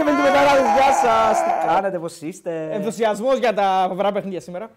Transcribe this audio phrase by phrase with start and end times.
[0.00, 0.60] και με την μεταράδε.
[0.60, 1.38] Γεια σας.
[1.44, 4.70] Τι κάνετε, πώς είστε; Ενθουσιασμός για τα φοβερά παιχνίδια σήμερα.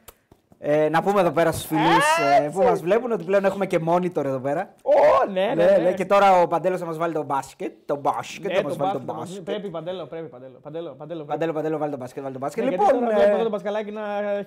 [0.66, 3.80] Ε, να πούμε εδώ πέρα στους φίλους ε, που μας βλέπουν ότι πλέον έχουμε και
[3.88, 4.74] monitor εδώ πέρα.
[4.84, 5.54] Ω, ναι, ναι.
[5.54, 5.78] Ναι, ναι.
[5.78, 7.72] ναι, και τώρα ο Παντέλος θα μας βάλει το μπάσκετ.
[7.86, 9.44] Το μπάσκετ Ναι, θα το μας βάλει το μπάσκετ, μπάσκετ.
[9.44, 10.60] Πρέπει, παντέλο, πρέπει, παντέλο.
[10.62, 11.24] Παντέλο, παντέλο.
[11.26, 12.22] Παντέλο, Παντέλο, βάλει το μπάσκετ.
[12.24, 12.64] Βάλει το μπάσκετ.
[12.64, 14.02] Ναι, λοιπόν, γιατί τώρα ε, βλέπω το μπασκαλάκι να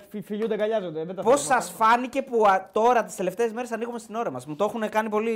[0.09, 1.03] φυ- φιλιούνται, αγκαλιάζονται.
[1.05, 1.59] Δεν τα Πώς θέλω.
[1.61, 4.89] σας φάνηκε που α, τώρα τις τελευταίες μέρες ανοίγουμε στην ώρα μας; Μου το έχουν
[4.89, 5.35] κάνει πολύ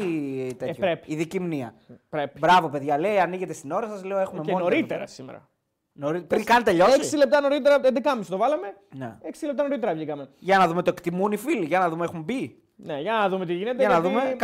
[0.58, 0.76] τέτοιο.
[0.80, 1.12] πρέπει.
[1.14, 1.74] Ειδική μνήμα.
[2.10, 2.40] Πρέπει.
[2.40, 2.98] Μπράβο, παιδιά.
[3.00, 4.04] Λέει ανοίγετε στην ώρα σας.
[4.04, 4.64] Λέω έχουμε Και μόνο.
[4.64, 5.50] νωρίτερα σήμερα.
[5.94, 6.22] Νωρί...
[6.22, 7.10] Πριν καν τελειώσει.
[7.14, 8.74] 6 λεπτά νωρίτερα, 11.30 το βάλαμε.
[8.96, 9.18] Ναι.
[9.24, 10.30] 6 λεπτά νωρίτερα βγήκαμε.
[10.40, 11.66] Για να δούμε το εκτιμούν οι φίλοι.
[11.66, 12.56] Για να δούμε έχουν μπει.
[12.76, 13.78] Ναι, για να δούμε τι γίνεται.
[13.78, 14.36] Για να γιατί- δούμε.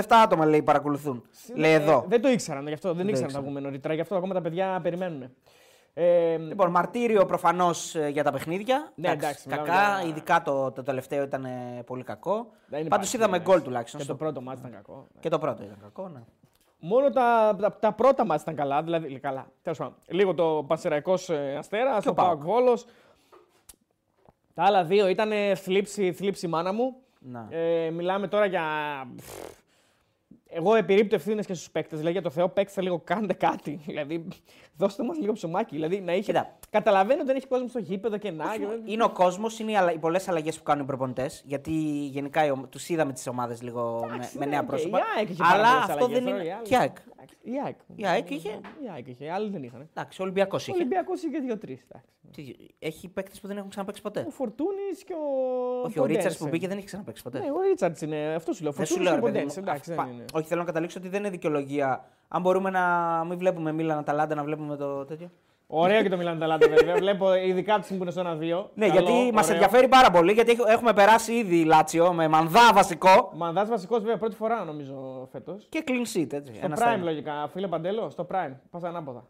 [0.00, 1.22] 177 άτομα λέει παρακολουθούν.
[1.54, 2.04] Λέει Ε, εδώ.
[2.08, 2.88] Δεν το ήξεραν γι' αυτό.
[2.94, 3.44] Δεν ήξεραν να ήξεραν.
[3.44, 3.94] τα βγούμε νωρίτερα.
[3.94, 5.30] Γι' αυτό ακόμα τα παιδιά περιμένουν.
[5.94, 8.92] Ε, Λοιπόν, μαρτύριο προφανώς για τα παιχνίδια.
[8.94, 12.34] Ναι, εντάξει, μιλάμε κακά, για- ειδικά το, το τελευταίο ήταν ε, πολύ κακό.
[12.34, 13.42] δεν Πάντως υπάρχει, είδαμε ναι.
[13.42, 14.00] γκολ τουλάχιστον.
[14.00, 15.06] Και το στο- πρώτο μάτι ήταν κακό.
[15.20, 16.20] και το πρώτο ήταν κακό, ναι.
[16.80, 18.82] Μόνο τα, τα, τα πρώτα μάτια ήταν καλά.
[18.82, 19.46] Δηλαδή, καλά.
[19.62, 19.94] Τέλος πάντων.
[20.08, 22.28] Λίγο το Πανσεραϊκός Αστέρα, το ο ΠΑΟΚ.
[22.28, 22.84] Πάοκ Βόλος.
[24.54, 26.96] Τα άλλα δύο ήταν θλίψη, θλίψη μάνα μου.
[27.18, 27.46] Να.
[27.50, 28.64] Ε, μιλάμε τώρα για.
[30.52, 31.98] Εγώ επιρρύπτω ευθύνες και στους παίκτες.
[31.98, 33.80] Δηλαδή για το Θεό, παίξτε λίγο, κάντε κάτι.
[33.86, 34.26] Δηλαδή,
[34.76, 35.74] δώστε μας λίγο ψωμάκι.
[35.74, 36.22] Δηλαδή, να είχε...
[36.22, 36.58] Κοίτα.
[36.70, 38.44] Καταλαβαίνω ότι δεν έχει κόσμο στο γήπεδο και να.
[38.84, 39.92] Είναι ο κόσμος, είναι οι, αλλα...
[39.92, 41.42] οι πολλές αλλαγές που κάνουν οι προπονητές.
[41.46, 41.70] Γιατί
[42.12, 44.98] γενικά τους είδαμε τις ομάδες λίγο με, με νέα οκ, πρόσωπα.
[44.98, 46.48] η ΑΕΚ είχε πάρα Αλλά πολλές αυτό αλλαγές, δεν τώρα, είναι.
[46.48, 46.96] η άλλη- Και η ΑΕΚ.
[47.42, 47.76] Η ΑΕΚ.
[47.96, 48.48] Η ΑΕΚ είχε.
[48.84, 49.24] Η ΑΕΚ είχε.
[49.24, 49.88] Οι άλλοι δεν είχαν.
[49.94, 50.80] Εντάξει, ο Ολυμπιακός Ο είχε.
[50.80, 51.86] Ολυμπιακός είχε δύο-τρεις.
[52.34, 55.26] Τι- Έχει παίκτες που δεν έχουν ξαναπέξει ποτέ; Ο Φορτούνης και ο.
[55.84, 56.38] Όχι, ο Ρίτσαρτ Ποντένσε.
[56.38, 57.38] που μπήκε δεν έχει ξαναπέξει ποτέ.
[57.38, 58.34] Ναι, ο Ρίτσαρτ είναι.
[58.34, 58.72] Αυτό σου λέω.
[58.72, 59.20] Δεν σου Φορτούνης
[59.56, 60.40] λέω, και ρε ο παιδί μου.
[60.40, 60.40] Ποντένσε.
[60.40, 60.40] Εντάξει, Πα- δεν είναι.
[60.40, 62.04] Όχι, θέλω να καταλήξω ότι δεν είναι δικαιολογία.
[62.28, 62.84] Αν μπορούμε να
[63.28, 65.30] μην βλέπουμε Μίλαν Αταλάντα, να βλέπουμε το τέτοιο.
[65.72, 66.94] Ωραίο και το Μιλάν Ταλάντα, βέβαια.
[67.04, 68.26] Βλέπω ειδικά τους που είναι στο 1-2.
[68.74, 69.54] Ναι, Καλό, γιατί μας ωραίο.
[69.54, 73.98] ενδιαφέρει πάρα πολύ, γιατί έχ- έχουμε περάσει ήδη η Λάτσιο με μανδά βασικό Μανδάς βασικός,
[74.00, 75.66] βέβαια, πρώτη φορά νομίζω φέτος.
[75.68, 76.32] και clean sheet.
[76.32, 77.04] Έτσι, Στο ένας Prime, στα ένας.
[77.04, 77.48] λογικά.
[77.52, 78.52] Φίλε Παντέλο, στο Prime.
[78.70, 79.24] Πας ανάποδα.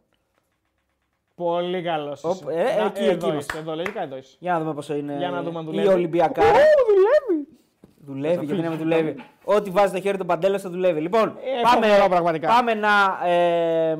[1.35, 2.25] Πολύ καλός.
[2.25, 3.59] Οπ, ε, ε, εκεί, εδώ εκεί είσαι, είμαστε.
[3.59, 4.37] εδώ, λογικά εδώ είσαι.
[4.39, 5.89] Για να δούμε πόσο είναι Για να δούμε αν η δουλεύει.
[5.89, 6.43] Ολυμπιακά.
[6.43, 7.39] Ω, δουλεύει.
[8.12, 9.15] Δουλεύει, γιατί να μην δουλεύει.
[9.45, 11.01] Ό,τι βάζει το χέρι του παντέλο θα δουλεύει.
[11.01, 12.49] Λοιπόν, Ε, πάμε, φοβερό πραγματικά.
[12.49, 13.99] πάμε να ε,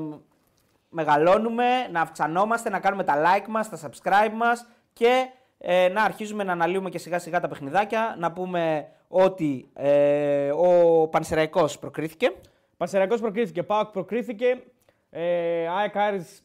[0.89, 5.27] μεγαλώνουμε, να αυξανόμαστε, να κάνουμε τα like μας, τα subscribe μας και
[5.59, 8.15] ε, να αρχίζουμε να αναλύουμε και σιγά σιγά τα παιχνιδάκια.
[8.19, 12.33] Να πούμε ότι ε, ο Πανσερραϊκός προκρίθηκε.
[12.77, 13.63] Πανσερραϊκός προκρίθηκε.
[13.63, 14.63] ΠΑΟΚ προκρίθηκε.
[15.11, 16.43] Ε, ΑΕΚ Άρης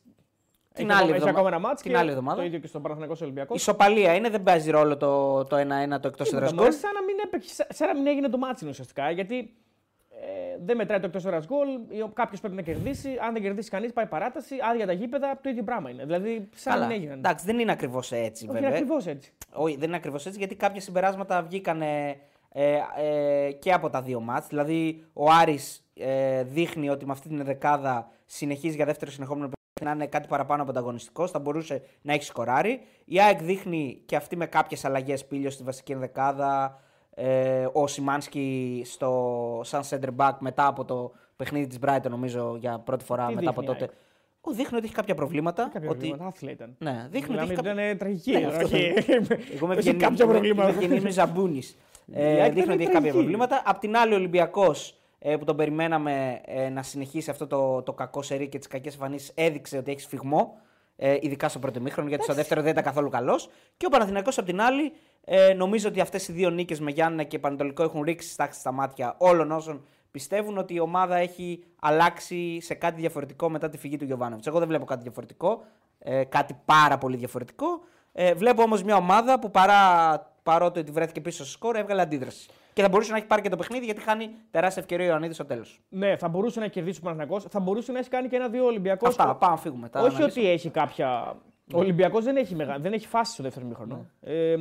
[0.75, 2.37] Την έχει άλλη ακόμα- έχει εβδομα- ακόμα ένα ματς την και άλλη εβδομάδα.
[2.39, 3.57] Το ίδιο και στον Παναθηναϊκός Ολυμπιακός.
[3.59, 6.71] Ισοπαλία είναι, δεν παίζει ρόλο το, το 1-1 το εκτός έδρας γκολ.
[6.71, 9.09] Σαν να μην έπαιξε, σαν να μην έγινε το ματς είναι ουσιαστικά.
[9.11, 9.53] Γιατί
[10.21, 11.67] ε, δεν μετράει το εκτός ώρα γκολ.
[12.13, 13.09] Κάποιος πρέπει να κερδίσει.
[13.25, 14.55] Αν δεν κερδίσει κανείς, πάει παράταση.
[14.71, 16.03] Άδεια τα γήπεδα, το ίδιο πράγμα είναι.
[16.05, 16.85] Δηλαδή, σαν να Καλά.
[16.91, 17.17] μην έγιναν.
[17.17, 18.69] Εντάξει, δεν είναι ακριβώς έτσι Όχι, βέβαια.
[18.69, 19.31] ακριβώς έτσι.
[19.53, 22.19] Όχι, δεν είναι ακριβώς έτσι, γιατί κάποια συμπεράσματα βγήκαν ε,
[22.57, 24.47] ε, και από τα δύο μάτς.
[24.47, 29.63] Δηλαδή, ο Άρης ε, δείχνει ότι με αυτή την δεκάδα συνεχίζει για δεύτερο συνεχόμενο παιχνίδι
[29.83, 31.31] να είναι κάτι παραπάνω από ανταγωνιστικός.
[31.31, 32.81] Θα μπορούσε να έχει σκοράρει.
[33.05, 36.79] Η ΑΕΚ δείχνει και αυτή με κάποιες αλλαγές πήλιο στη βασική δεκάδα.
[37.15, 42.79] Ε, ο Σιμάνσκι στο σαν center back μετά από το παιχνίδι της Brighton, νομίζω για
[42.79, 43.93] πρώτη φορά Τι μετά από δείχνει η τότε.
[44.41, 45.63] Ο, δείχνει ότι έχει κάποια προβλήματα.
[45.63, 45.87] Κάποια ότι...
[45.97, 46.25] προβλήματα.
[46.25, 46.75] Άθλια ήταν.
[46.79, 47.83] Ναι, δείχνει ότι Μιλάμε έχει ότι κάποια...
[47.83, 48.31] ήταν τραγική.
[48.31, 50.69] Ναι, αυτό όχι- Εγώ είμαι έχει ευγενή- κάποια είμαι- προβλήματα.
[50.69, 51.57] Είμαι ευγενής με ζαμπούνι.
[51.57, 53.11] Η Ε, ΑΕΚ δείχνει ήταν ότι έχει κάποια τραγική.
[53.11, 53.61] προβλήματα.
[53.65, 54.95] Απ' την άλλη, ο Ολυμπιακός ε,
[55.33, 59.31] που τον περιμέναμε ε, να συνεχίσει αυτό το, το κακό σερί και τις κακές εμφανίσεις
[59.35, 60.57] έδειξε ότι έχει σφιγμό.
[60.97, 63.49] Ε, ειδικά στο πρώτο μήχρονο, γιατί στο δεύτερο δεν ήταν καθόλου καλός.
[63.77, 64.91] Και ο Παναθηναϊκός απ' την άλλη,
[65.25, 68.71] ε, νομίζω ότι αυτές οι δύο νίκες με Γιάννα και Πανετολικό έχουν ρίξει στάξη στα
[68.71, 69.85] μάτια όλων όσων
[70.15, 74.47] πιστεύουν ότι η ομάδα έχει αλλάξει σε κάτι διαφορετικό μετά τη φυγή του Γιωβάνοβιτς.
[74.47, 75.63] Εγώ δεν βλέπω κάτι διαφορετικό.
[75.99, 77.65] Ε, κάτι πάρα πολύ διαφορετικό.
[78.11, 79.79] Ε, βλέπω όμως μια ομάδα που παρά,
[80.43, 82.49] παρότι ότι βρέθηκε πίσω στο σκορ, έβγαλε αντίδραση.
[82.75, 85.35] Και θα μπορούσε να έχει πάρει και το παιχνίδι γιατί χάνει τεράστια ευκαιρία ο Ιωαννίδης
[85.35, 85.81] στο τέλος.
[85.89, 87.43] Ναι, θα μπορούσε να κερδίσει ο Παναθηναϊκός.
[87.49, 89.09] Θα μπορούσε να έχει κάνει και ένα-δύο Ολυμπιακός.
[89.09, 89.89] Αυτά, πάμε να φύγουμε.
[89.89, 90.41] Τα Όχι αναλύσουμε.
[90.45, 91.35] ότι έχει κάποια.
[91.73, 92.77] Ο Ολυμπιακός δεν, έχει μεγα...
[92.79, 94.05] δεν έχει φάση στο δεύτερο μήχρονο.
[94.21, 94.55] Ε,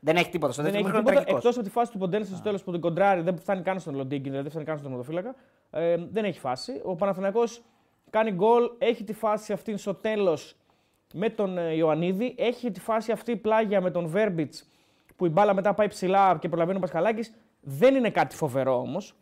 [0.00, 0.52] Δεν έχει τίποτα.
[0.52, 1.36] Στο δεν δεύτερο έχει μήχρονο τίποτα τραγικός.
[1.36, 3.94] εκτός από τη φάση του Ποντένσε στο τέλος που τον κοντράρει, δεν φτάνει καν στον
[3.94, 5.34] Λοντίνκι, δηλαδή δεν φτάνει καν στον τερματοφύλακα.
[5.70, 6.80] Ε, δεν έχει φάση.
[6.84, 7.62] Ο Παναθηναϊκός
[8.10, 10.56] κάνει γκολ, έχει τη φάση αυτή στο τέλος
[11.12, 14.68] με τον ε, Ιωαννίδη, έχει τη φάση αυτή πλάγια με τον Βέρμπιτς
[15.16, 17.34] που η μπάλα μετά πάει ψηλά και προλαβαίνει ο Πασχαλάκης.
[17.64, 19.14] Δεν είναι κάτι φοβερό όμως.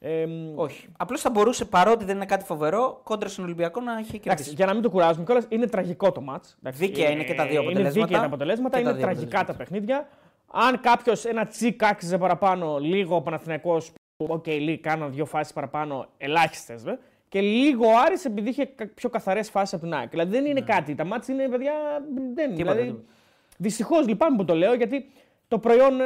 [0.00, 0.86] Ε, Όχι.
[0.98, 4.50] Απλώς θα μπορούσε παρότι δεν είναι κάτι φοβερό κόντρα στον Ολυμπιακό να έχει Εντάξει, κερδίσει.
[4.54, 6.44] για να μην το κουράζουμε κιόλας, είναι τραγικό το μάτ.
[6.60, 8.00] Δίκαια είναι και τα δύο Είναι αποτελέσματα.
[8.06, 9.64] δίκαια τα αποτελέσματα, Και τα είναι δύο τραγικά τα αποτελέσματα.
[9.64, 10.08] παιχνίδια.
[10.52, 15.52] Αν κάποιος ένα τσικ άξιζε παραπάνω, λίγο ο Παναθηναϊκός που, OK, okay, κάναν δύο φάσεις
[15.52, 16.98] παραπάνω, ελάχιστες βέβαια.
[17.28, 20.08] Και λίγο ο Άρης επειδή είχε κα- πιο καθαρές φάσεις από την ΑΕΚ.
[20.10, 20.94] Δηλαδή δεν είναι κάτι.
[20.94, 21.72] Τα μάτια είναι παιδιά.
[22.34, 22.56] Δεν, Ναι.
[22.56, 23.02] Τίποτα, δηλαδή, τίποτα.
[23.56, 25.10] Δυστυχώς λυπάμαι που το λέω γιατί
[25.48, 26.04] το προϊόν, ε,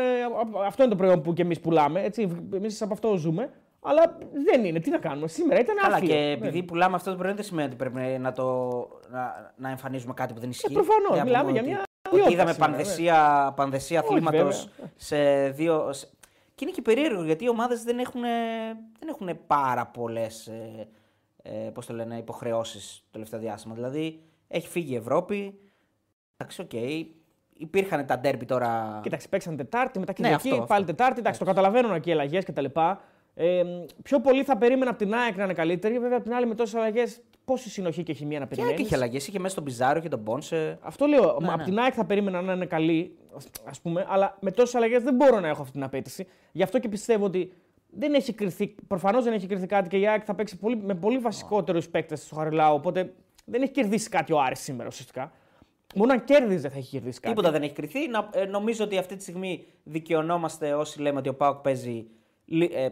[0.66, 2.02] αυτό είναι το προϊόν που και εμείς πουλάμε.
[2.02, 3.50] Έτσι, εμείς από αυτό ζούμε.
[3.84, 4.80] Αλλά δεν είναι.
[4.80, 5.28] Τι να κάνουμε.
[5.28, 6.08] Σήμερα ήταν Καλά, άθλιο.
[6.10, 6.30] και Ναι.
[6.30, 8.68] επειδή πουλάμε αυτό το προϊόν, δεν σημαίνει ότι πρέπει να, το,
[9.10, 10.66] να, να εμφανίζουμε κάτι που δεν ισχύει.
[10.70, 11.08] Ε, προφανώς.
[11.08, 14.36] Δεν θα Μιλάμε πούμε για ότι- μια Ότι ποιότητα είδαμε σήμερα, πανδαισία, πανδαισία Όχι, θεάματος
[14.36, 14.62] βέβαια.
[14.96, 15.92] σε δύο.
[15.92, 16.06] σε-
[16.54, 18.20] Και είναι και περίεργο γιατί οι ομάδες δεν έχουν,
[18.98, 20.46] δεν έχουν πάρα πολλές
[21.42, 23.74] ε, πώς το λένε, υποχρεώσεις το τελευταίο διάστημα.
[23.74, 25.58] Δηλαδή έχει φύγει η Ευρώπη.
[26.36, 26.72] Εντάξει, οκ.
[27.56, 29.00] Υπήρχαν τα ντέρμπι τώρα.
[29.02, 30.94] Κοίταξε, παίξαν Τετάρτη, μετά Ναι, Κυριακή, αυτό, πάλι αυτό.
[30.94, 31.18] Τετάρτη.
[31.18, 32.64] Εντάξει, το καταλαβαίνω εκεί αλλαγές κτλ.
[33.34, 33.62] Ε,
[34.02, 35.98] πιο πολύ θα περίμενα από την ΑΕΚ να είναι καλύτερη.
[35.98, 38.80] Βέβαια, απ' την άλλη με τόσες αλλαγές, πόση συνοχή και χημεία να Και περιμένεις.
[38.80, 39.26] είχε αλλαγές.
[39.26, 40.78] Είχε μέσα τον Πιζάρο και τον Πόνσε.
[40.80, 41.36] Αυτό λέω.
[41.40, 41.64] Ναι, από ναι.
[41.64, 43.16] την ΑΕΚ θα περίμενα να είναι καλή,
[43.64, 46.26] ας πούμε, αλλά με τόσες αλλαγές δεν μπορώ να έχω αυτή την απέτηση.
[46.52, 47.52] Γι' αυτό και πιστεύω ότι
[47.90, 50.94] δεν έχει κρυθεί, προφανώς δεν έχει κρυθεί κάτι και η ΑΕΚ θα παίξει πολύ, με
[50.94, 52.74] πολύ βασικότερους παίκτες στο Χαριλάου.
[52.74, 53.12] Οπότε
[53.44, 55.32] δεν έχει κερδίσει κάτι ο Άρης σήμερα ουσιαστικά.
[55.94, 57.34] Μόνο αν κέρδιζε θα έχει κερδίσει κάτι.
[57.34, 58.08] Τίποτα δεν έχει κρυθεί.
[58.08, 62.06] Να, ε, νομίζω ότι αυτή τη στιγμή δικαιωνόμαστε όσοι λέμε ότι ο Πάοκ παίζει
[62.44, 62.88] λι- ε,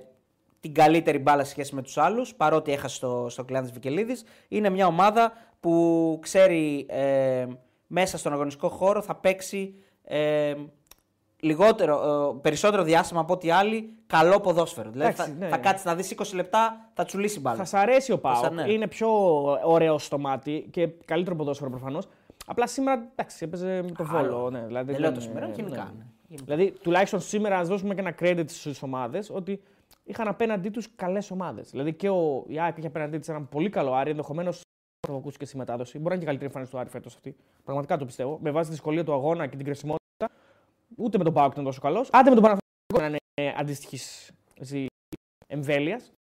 [0.61, 4.25] την καλύτερη μπάλα σε σχέση με τους άλλους, παρότι έχασε στο, στο Κλειάνδη Βικελίδης.
[4.49, 7.47] Είναι μια ομάδα που ξέρει ε,
[7.87, 10.55] μέσα στον αγωνιστικό χώρο θα παίξει ε,
[11.41, 11.95] λιγότερο,
[12.37, 14.91] ε, περισσότερο διάστημα από ό,τι άλλοι καλό ποδόσφαιρο.
[14.91, 15.49] Δηλαδή Εντάξει, θα, ναι.
[15.49, 17.57] θα κάτσει να δεις 20 λεπτά, θα τσουλήσει μπάλα.
[17.57, 18.45] Θα σ' αρέσει ο Πάοκ.
[18.45, 18.73] σα- ναι.
[18.73, 19.09] Είναι πιο
[19.65, 22.09] ωραίο στο μάτι και καλύτερο ποδόσφαιρο προφανώς.
[22.47, 24.33] Απλά σήμερα εντάξει, έπαιζε με το Άλλο.
[24.33, 24.51] βόλο.
[24.51, 25.93] Ναι, δηλαδή Δεν λέω δεν- το σήμερα, ναι, γενικά.
[25.97, 26.05] ναι.
[26.29, 26.37] ναι.
[26.45, 29.63] Δηλαδή, τουλάχιστον σήμερα, να δώσουμε και ένα credit στις ομάδες ότι
[30.05, 31.71] είχαν απέναντί τους καλές ομάδες.
[31.71, 34.61] Δηλαδή και ο Ιάκ είχε απέναντί της έναν πολύ καλό Άρη, ενδεχομένως
[35.01, 35.99] το έχω ακούσει και στη μετάδοση.
[35.99, 37.37] Μπορεί να είναι και καλύτερη εμφάνιση του Άρη φέτος αυτή.
[37.65, 38.39] Πραγματικά το πιστεύω.
[38.43, 40.29] Με βάση τη δυσκολία του αγώνα και την κρεσιμότητα,
[40.97, 42.09] ούτε με τον Πάοκ ήταν τόσο καλός.
[42.13, 44.31] Άντε με τον Παναθηναϊκό να είναι αντίστοιχης
[45.47, 46.13] εμβέλειας.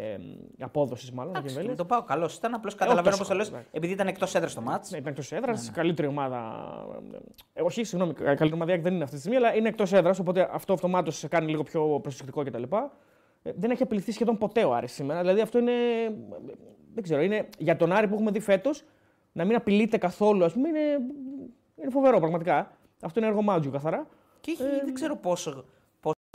[0.00, 0.18] Ε,
[0.58, 1.30] απόδοσης μάλλον.
[1.30, 1.78] όχι Εντάξει, εμβέλειας.
[1.78, 2.54] με τον Πάοκ καλό ήταν.
[2.54, 3.66] Απλώς καταλαβαίνω τόσο πώς το λες, καλό, ναι.
[3.70, 4.90] επειδή ήταν εκτός έδρας το μάτς.
[4.90, 5.70] Ναι, ήταν εκτός έδρας.
[5.70, 6.66] Καλύτερη ομάδα.
[7.52, 10.18] Ε, όχι, συγγνώμη, καλύτερη ομάδα δεν είναι αυτή τη στιγμή, αλλά είναι εκτός έδρας.
[10.18, 12.62] Οπότε αυτό αυτομάτως σε κάνει λίγο πιο προσεκτικό κτλ.
[13.42, 15.20] Ε, δεν έχει απειληθεί σχεδόν ποτέ ο Άρης σήμερα.
[15.20, 15.72] Δηλαδή αυτό είναι.
[16.94, 18.84] Δεν ξέρω, είναι για τον Άρη που έχουμε δει φέτος
[19.32, 20.80] να μην απειλείται καθόλου, ας πούμε, είναι,
[21.76, 22.76] είναι φοβερό πραγματικά.
[23.02, 24.06] Αυτό είναι έργο Μάτζιου καθαρά.
[24.40, 25.64] Και έχει, δεν ξέρω πόσο, πόσα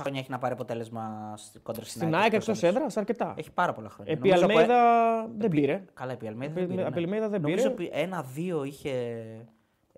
[0.04, 3.34] χρόνια έχει να πάρει αποτέλεσμα στη κόντρα στην Στην ΑΕΚ εκτός έδρας, αρκετά.
[3.38, 4.14] Έχει πάρα πολλά χρόνια.
[4.14, 5.84] Επί Νομίζω από- Αλμέιδα δεν πήρε.
[5.94, 6.54] Καλά, επί Αλμέιδα.
[6.54, 7.06] Επί- δεν πήρε, επί ναι.
[7.06, 7.90] Αλμέιδα δεν Νομίζω πήρε.
[7.90, 8.92] ότι ένα-δύο είχε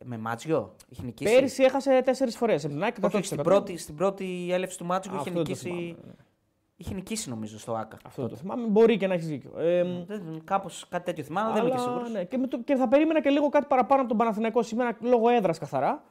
[0.03, 0.75] με Μάτζιο.
[0.89, 1.33] Είχε νικήσει.
[1.33, 2.63] Πέρυσι έχασε τέσσερις φορές.
[2.65, 3.23] Από την ΑΕΚ Όχι, 100%.
[3.23, 6.13] στην πρώτη, στην πρώτη έλευση του Μάτζιο είχε Αυτό δεν το θυμάμαι, νικήσει, ναι.
[6.75, 7.97] είχε νικήσει νομίζω στο ΑΚΑ.
[8.05, 8.67] Αυτό το θυμάμαι.
[8.67, 9.59] Μπορεί και να έχεις δίκιο.
[9.59, 9.85] Ε,
[10.43, 12.11] Κάπως κάτι τέτοιο θυμάμαι, δεν είμαι και σίγουρος.
[12.11, 14.97] ναι, και, με το, και θα περίμενα και λίγο κάτι παραπάνω από τον Παναθηναϊκό σήμερα
[15.01, 16.03] λόγω έδρας καθαρά.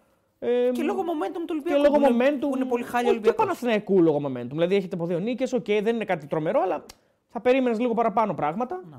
[0.46, 1.82] Ε, Και λόγω momentum του και Ολυμπιακού.
[1.82, 2.40] λόγω που είναι- momentum.
[2.50, 3.44] Που είναι πολύ χάλια όχι, Και Ολυμπιακός.
[3.44, 4.48] Παναθηναϊκού λόγω momentum.
[4.50, 6.84] Δηλαδή έχετε από δύο νίκες, οκ, δεν είναι κάτι τρομερό, αλλά
[7.28, 8.82] θα περίμενες λίγο παραπάνω πράγματα.
[8.90, 8.96] Να.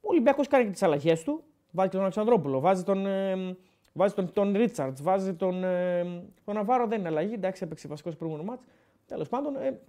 [0.00, 1.42] Ο Ολυμπιακός κάνει και τις αλλαγές του.
[1.70, 3.56] Βάζει και τον Αλεξανδρόπουλο, βάζει τον, ε,
[3.92, 5.64] βάζει τον, τον Ρίτσαρτς, βάζει τον.
[5.64, 6.04] Ε,
[6.44, 8.64] τον Ναβάρο δεν είναι αλλαγή, εντάξει, έπαιξε βασικό στο προηγούμενο μάτς.
[9.06, 9.56] Τέλος πάντων.
[9.56, 9.80] Ε,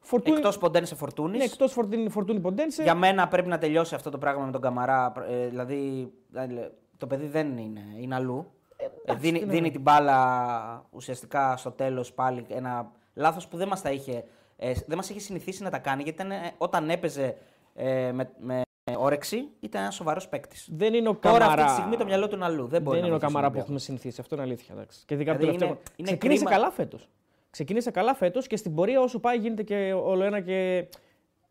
[0.00, 1.38] φορτούνι, Εκτός Ποντένσε Φορτούνης.
[1.38, 2.82] ναι, εκτός φορτούνι, φορτούνι Ποντένσε.
[2.82, 5.12] Για μένα πρέπει να τελειώσει αυτό το πράγμα με τον Καμαρά.
[5.30, 8.46] Ε, δηλαδή, δηλαδή, το παιδί δεν είναι, είναι αλλού.
[9.04, 13.68] Ε, δίνει, τι να δίνει την μπάλα ουσιαστικά στο τέλος πάλι ένα λάθος που δεν
[13.68, 14.24] μας τα είχε,
[14.56, 17.36] ε, δεν μας είχε συνηθίσει να τα κάνει γιατί ήταν, ε, όταν έπαιζε
[17.74, 18.62] ε, με, με
[18.96, 20.68] όρεξη ήταν ένας σοβαρός παίκτης.
[20.72, 21.52] Δεν είναι ο Τώρα Καμαρά.
[21.62, 22.66] αυτή τη στιγμή το μυαλό του είναι αλλού.
[22.66, 23.78] Δεν, μπορεί δεν να είναι ο βοηθήσει Καμαρά τον που έχουμε Ολυμπιακό.
[23.78, 24.20] συνηθίσει.
[24.20, 24.74] Αυτό είναι αλήθεια.
[24.74, 25.02] Εντάξει.
[25.06, 25.94] Και ειδικά από Δηλαδή το είναι- τελευταίο.
[25.96, 27.08] είναι Ξεκίνησε κρίμα- καλά φέτος.
[27.50, 30.88] Ξεκίνησε καλά φέτος και στην πορεία όσο πάει γίνεται και όλο ένα και.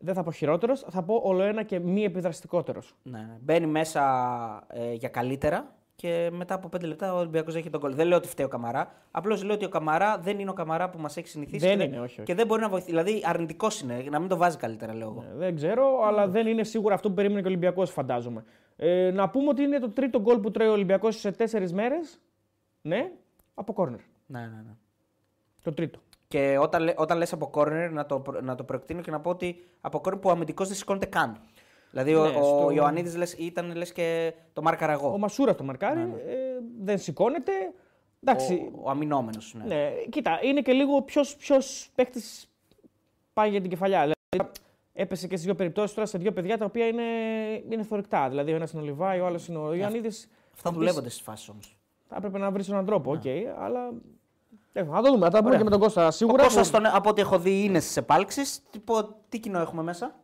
[0.04, 2.94] Δεν θα πω χειρότερος, θα πω όλο ένα και μη επιδραστικότερος.
[3.02, 3.36] Ναι, ναι.
[3.40, 4.02] Μπαίνει μέσα
[4.68, 7.94] ε, για καλύτερα και μετά από 5 λεπτά ο Ολυμπιακός έχει τον κόλ.
[7.94, 8.92] Δεν λέω ότι φταίει ο Καμαρά.
[9.10, 11.66] Απλώς λέω ότι ο Καμαρά δεν είναι ο Καμαρά που μας έχει συνηθίσει.
[11.66, 12.22] Δεν και είναι, όχι, όχι.
[12.22, 12.90] Και δεν μπορεί να βοηθήσει.
[12.90, 15.24] Δηλαδή αρνητικός είναι, να μην το βάζει καλύτερα, λέω εγώ.
[15.36, 18.44] Δεν ξέρω, αλλά δεν είναι σίγουρα αυτό που περίμενε και ο Ολυμπιακός, φαντάζομαι.
[18.76, 22.20] Ε, να πούμε ότι είναι το τρίτο γκολ που τρώει ο Ολυμπιακός σε τέσσερις μέρες.
[22.82, 23.10] Ναι,
[23.54, 24.00] από κόρνερ.
[24.26, 24.74] Ναι, ναι, ναι.
[25.62, 25.98] Το τρίτο.
[26.28, 29.20] Και όταν, λέ- όταν λες από corner, να το, προ- να το προεκτείνω και να
[29.20, 31.36] πω ότι από corner που ο αμυντικός δεν σηκώνεται καν.
[31.92, 35.12] Δηλαδή ο, Ναι, ο στο- Ιωαννίδης λες, ήταν λες και το μάρκαρα εγώ.
[35.12, 36.36] Ο Μασούρα το μαρκάρει, Ναι, ε,
[36.82, 37.52] δεν σηκώνεται.
[38.22, 39.54] Εντάξει, ο, ο αμυνόμενος.
[39.58, 39.64] Ναι.
[39.74, 42.20] Ναι, κοίτα, είναι και λίγο ποιος ποιος παίχτης
[43.32, 43.98] πάει για την κεφαλιά.
[44.00, 44.50] Δηλαδή,
[44.92, 47.02] έπεσε και στις δύο περιπτώσεις τώρα σε δύο παιδιά τα οποία είναι,
[47.70, 48.28] είναι θωρηκτά.
[48.28, 50.28] Δηλαδή, ο ένας είναι ο Λιβάι, ο άλλος είναι ο Ιωαννίδης.
[50.54, 51.76] Αυτά δουλεύονται στις φάσεις όμως.
[52.08, 53.22] Θα έπρεπε να βρεις έναν τρόπο, οκ,
[53.58, 53.90] αλλά.
[54.72, 55.58] Ε, θα το δούμε, θα τα πούμε Ωραία.
[55.58, 56.42] και με τον Κώστα Ο σίγουρα.
[56.42, 58.62] Κώστας, τον, από ό,τι έχω δει, είναι στις επάλξεις.
[58.70, 60.14] Τι, πω- τι κοινό έχουμε μέσα;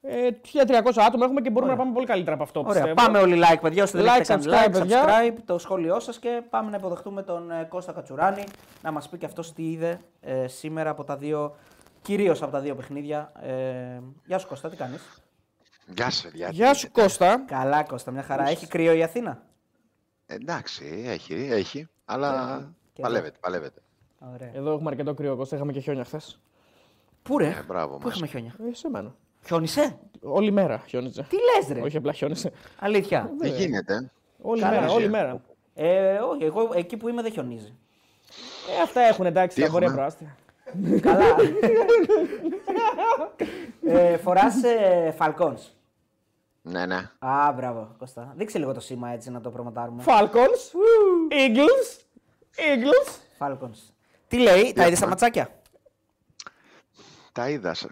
[0.00, 1.76] Ε, 1300 άτομα έχουμε και μπορούμε Ωραία.
[1.76, 2.60] να πάμε πολύ καλύτερα από αυτό.
[2.60, 2.94] Ωραία, πιστεύω.
[2.94, 3.82] πάμε όλοι like, παιδιά.
[3.82, 5.04] Όσοι δεν Like, έχετε κάνει subscribe, like, παιδιά.
[5.04, 8.44] subscribe, το σχόλιο σας και πάμε να υποδεχτούμε τον ε, Κώστα Κατσουράνη
[8.82, 11.56] να μας πει και αυτός τι είδε ε, σήμερα από τα δύο,
[12.02, 13.32] κυρίως από τα δύο παιχνίδια.
[13.42, 15.22] Ε, γεια σου Κώστα, τι κάνεις;
[15.86, 16.48] Γεια σα, παιδιά.
[16.50, 17.44] Γεια σου Κώστα.
[17.46, 18.48] Καλά, Κώστα, μια χαρά.
[18.48, 19.42] Έχει κρύο η Αθήνα;
[20.26, 22.60] Εντάξει, έχει, έχει, αλλά
[22.92, 23.80] και παλεύεται, παλεύεται.
[24.34, 24.50] Ωραία.
[24.54, 25.56] Εδώ έχουμε αρκετό κρύο, Κώστα.
[25.56, 26.40] Είχαμε και χιόνια χθες.
[27.22, 28.12] Πού ρε, Ε, μπράβο πού μας.
[28.14, 29.14] έχουμε χιόνια; Ε, σε μένα.
[29.46, 31.22] Χιόνισε; Όλη μέρα χιόνιζε.
[31.22, 32.52] Τι λες, ρε; Όχι απλά χιόνισε.
[32.78, 33.30] Αλήθεια.
[33.38, 34.10] Δεν γίνεται.
[34.40, 34.94] Όλη Καλά, μέρα, εσύ.
[34.94, 35.40] όλη μέρα.
[35.74, 37.74] Ε, όχι, εγώ εκεί που είμαι δεν χιονίζει.
[38.78, 40.36] Ε, αυτά έχουν εντάξει Τι τα βόρεια έχουμε; προάστια.
[41.00, 41.24] Καλά.
[43.86, 45.58] ε, Φοράς ε, Falcons.
[46.62, 47.10] Ναι, ναι.
[47.18, 48.32] Α, μπράβο, Κώστα.
[48.36, 50.02] Δείξε λίγο το σήμα έτσι να το προμοτάρουμε.
[50.06, 50.76] Falcons,
[51.30, 52.00] Eagles,
[52.56, 53.12] Eagles.
[53.38, 53.92] Falcons.
[54.28, 55.48] Τι λέει, τα είδες στα ματσάκια;
[57.32, 57.74] Τα είδα.
[57.74, 57.88] σα-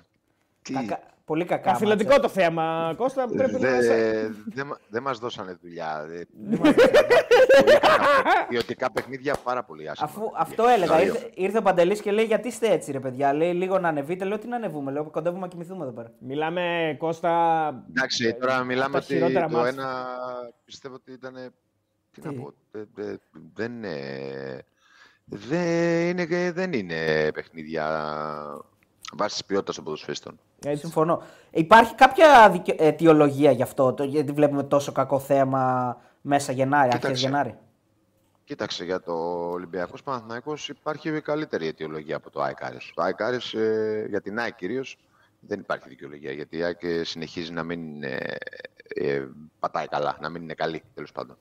[0.63, 0.73] Τι...
[0.73, 1.71] Κακά- Πολύ κακά.
[1.71, 2.23] Καθηλωτικό μάτσα.
[2.23, 3.27] το θέμα, Κώστα.
[3.29, 4.31] Πρέπει να Δεν είσαι.
[4.55, 6.05] δε, μα- δεν μας δώσανε δουλειά.
[6.09, 7.17] Δε- Πολύ κακά.
[8.49, 10.09] Ποιοτικά παιχνίδια πάρα πολύ άσχημα.
[10.11, 11.07] Αφού αυτό έλεγα, Τα δύο.
[11.07, 14.25] ήρθε, ήρθε ο Παντελής και λέει: Γιατί είστε έτσι, ρε παιδιά; Λέει λίγο να ανεβείτε.
[14.25, 16.13] Λέω: Τι να ανεβούμε; Λέω: Κοντεύουμε να κοιμηθούμε εδώ πέρα.
[16.19, 17.69] Μιλάμε, Κώστα.
[17.89, 19.69] Εντάξει, τώρα μιλάμε τα ότι χειρότερα το μάτς.
[19.69, 20.07] ένα
[20.65, 21.35] πιστεύω ότι ήταν.
[22.13, 22.53] Τι, να Τι; πω.
[22.71, 23.17] δε- δε-
[23.55, 23.97] δεν είναι.
[25.25, 27.85] Δεν είναι, δεν είναι παιχνίδια
[29.13, 30.39] βάσει τη ποιότητα των ποδοσφαιριστών.
[30.65, 30.81] Έτσι.
[30.81, 31.23] Συμφωνώ.
[31.51, 32.75] Υπάρχει κάποια δικαι...
[32.79, 37.27] αιτιολογία γι' αυτό, το, γιατί βλέπουμε τόσο κακό θέμα μέσα Γενάρη, αρχές Κοίταξε.
[37.27, 37.59] Γενάρη;
[38.45, 39.13] Κοίταξε για το
[39.51, 42.93] Ολυμπιακός Παναθηναϊκός υπάρχει καλύτερη αιτιολογία από το ΑΕΚ Άρης.
[42.95, 44.97] Το ΑΕΚ Άρης, ε, για την ΑΕΚ κυρίως
[45.41, 48.37] δεν υπάρχει δικαιολογία γιατί η ΑΕΚ ε, συνεχίζει να μην ε,
[48.89, 49.27] ε,
[49.59, 51.37] πατάει καλά, να μην είναι καλή τέλος πάντων.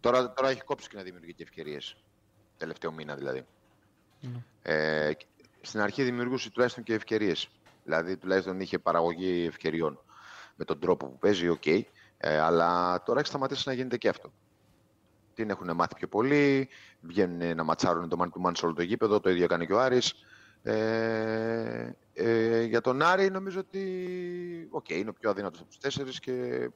[0.00, 1.96] Τώρα, τώρα έχει κόψει και να δημιουργεί και ευκαιρίες.
[2.56, 3.46] Τελευταίο μήνα δηλαδή.
[4.62, 5.26] Ε, και-
[5.66, 7.48] στην αρχή δημιουργούσε τουλάχιστον και ευκαιρίες.
[7.84, 10.00] Δηλαδή τουλάχιστον είχε παραγωγή ευκαιριών
[10.56, 11.66] με τον τρόπο που παίζει, οκ.
[11.66, 14.32] Ε, αλλά τώρα έχει σταματήσει να γίνεται και αυτό.
[15.34, 16.68] Την έχουν μάθει πιο πολύ,
[17.00, 19.72] βγαίνουν να ματσάρουν το man to man σε όλο το γήπεδο, το ίδιο έκανε και
[19.72, 20.14] ο Άρης.
[20.62, 26.20] Ε, ε, για τον Άρη νομίζω ότι οκ, είναι ο πιο αδύνατος από τους τέσσερις
[26.20, 26.68] και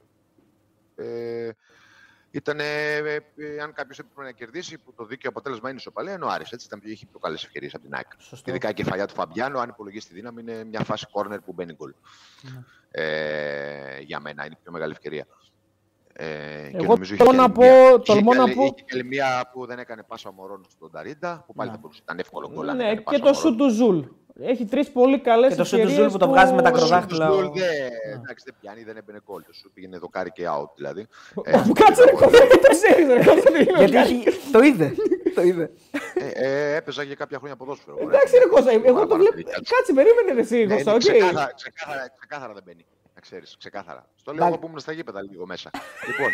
[0.95, 1.49] ε,
[2.31, 3.21] ήταν, ε, ε,
[3.63, 6.51] αν κάποιος έπρεπε να κερδίσει, που το δίκαιο αποτέλεσμα είναι ισοπαλία, είναι ο Άρης.
[6.51, 8.05] Έτσι, ήταν, πιο- είχε πιο καλές ευκαιρίες από την ΑΕΚ.
[8.17, 8.49] Σωστό.
[8.49, 11.73] Ειδικά η κεφαλιά του Φαμπιάνο, αν υπολογίσει τη δύναμη, είναι μια φάση corner που μπαίνει
[11.73, 11.93] γκολ.
[12.91, 15.25] Ε, για μένα είναι η πιο μεγάλη ευκαιρία.
[16.13, 16.25] Ε,
[16.69, 18.53] και Εγώ νομίζω είχε τολμώ και να άλλη μία- πω- είχε τολμώ και να άλλη-
[18.55, 21.69] πω- είχε και άλλη μία που δεν έκανε πάσα ο Μωρόν στον Ταρίντα, που πάλι
[21.69, 21.75] Ναι.
[21.75, 21.99] θα μπορούσε.
[22.03, 22.69] Ήταν εύκολο γκολ.
[22.69, 23.57] αν Ναι, έκανε και πάσα το ο σου Μωρόν.
[23.67, 23.99] του Ζουλ.
[24.39, 27.27] Έχει τρεις πολύ καλές Και το σου του Ζουλ που το βγάζει με τα κροδάχτυλα.
[27.27, 29.43] Το ο- Σουλ δεν- εντάξει, δεν πιάνει, δεν έμπαινε γκολ.
[29.45, 31.07] Το σου πήγαινε δοκάρι και out δηλαδή.
[31.43, 33.51] Ε, Αφού κάτσε ρε Κώστα, δεν το ξέρει, ρε Κώστα.
[33.51, 34.13] τι είναι, Γιατί κάτι.
[34.27, 34.51] έχει...
[34.51, 34.93] το είδε.
[35.35, 35.71] το είδε.
[36.13, 37.95] ε, ε, έπαιζα για κάποια χρόνια ποδόσφαιρο.
[37.95, 38.07] ωραία.
[38.07, 39.15] Εντάξει, ρε Κώστα, εγώ το Πάρα βλέπω.
[39.15, 39.63] πολύ δικιά του.
[39.75, 40.99] Κάτσε, περίμενε ρε εσύ, Ναι, Κώστα, είναι οκ.
[40.99, 42.85] ξεκάθαρα, ξεκάθαρα, ξεκάθαρα δεν μπαίνει.
[43.21, 44.05] Να ξέρεις, ξεκάθαρα.
[44.15, 44.51] Στο λέω Εντάξει.
[44.53, 45.69] εγώ που ήμουν στα γήπεδα λίγο μέσα.
[46.07, 46.27] λοιπόν,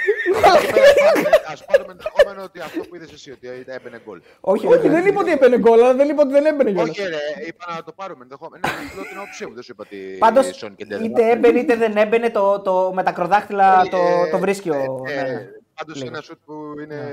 [0.43, 4.21] από εκεί πέρα πάρουμε- ας πάρουμε ενδεχόμενο ότι αυτό που είδες εσύ, ότι έμπαινε γκολ.
[4.39, 6.89] Όχι, Όχι, δεν είπα ότι έμπαινε γκολ, αλλά δεν είπα ότι δεν έμπαινε κιόλας.
[6.89, 7.17] Όχι ρε,
[7.47, 8.67] είπα να το πάρουμε ενδεχόμενο.
[8.67, 11.03] Ναι, λέω την άποψή μου, δεν σου είπα ότι Πάντως, Σον και Ντέλα.
[11.03, 15.03] είτε έμπαινε είτε δεν έμπαινε, το, το, με τα κροδάχτυλα το, Ε, το βρίσκει ο.
[15.07, 15.47] ε, ναι, ε, ναι.
[15.73, 16.07] Πάντως Λίγο.
[16.07, 17.09] ένα σουτ που είναι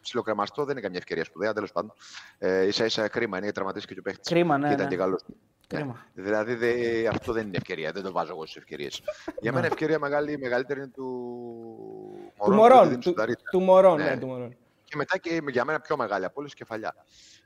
[0.00, 1.92] ψιλοκρεμαστό δεν είναι καμιά ευκαιρία σπουδαία, τέλος πάντων.
[2.38, 4.28] Ε, ίσα ίσα κρίμα είναι, τραυματίστηκε και ο παίχτης.
[4.30, 4.90] Κρίμα, ναι, Και ήταν ναι.
[4.90, 5.22] και καλός.
[5.66, 6.06] Κρίμα.
[6.14, 9.02] Δηλαδή δε- αυτό δεν είναι ευκαιρία, δεν το βάζω εγώ στις ευκαιρίες.
[9.40, 11.02] Για μένα ευκαιρία μεγάλη, η μεγαλύτερη είναι του
[12.44, 12.44] Του Μωρόν.
[12.44, 13.42] που τη Μωρόν, δίνει του- στον Ταρίτα.
[13.50, 14.04] του Μωρόν, Ναι.
[14.04, 14.56] ναι, του Μωρόν.
[14.84, 16.94] Και μετά και για μένα πιο μεγάλη από όλες κεφαλιά.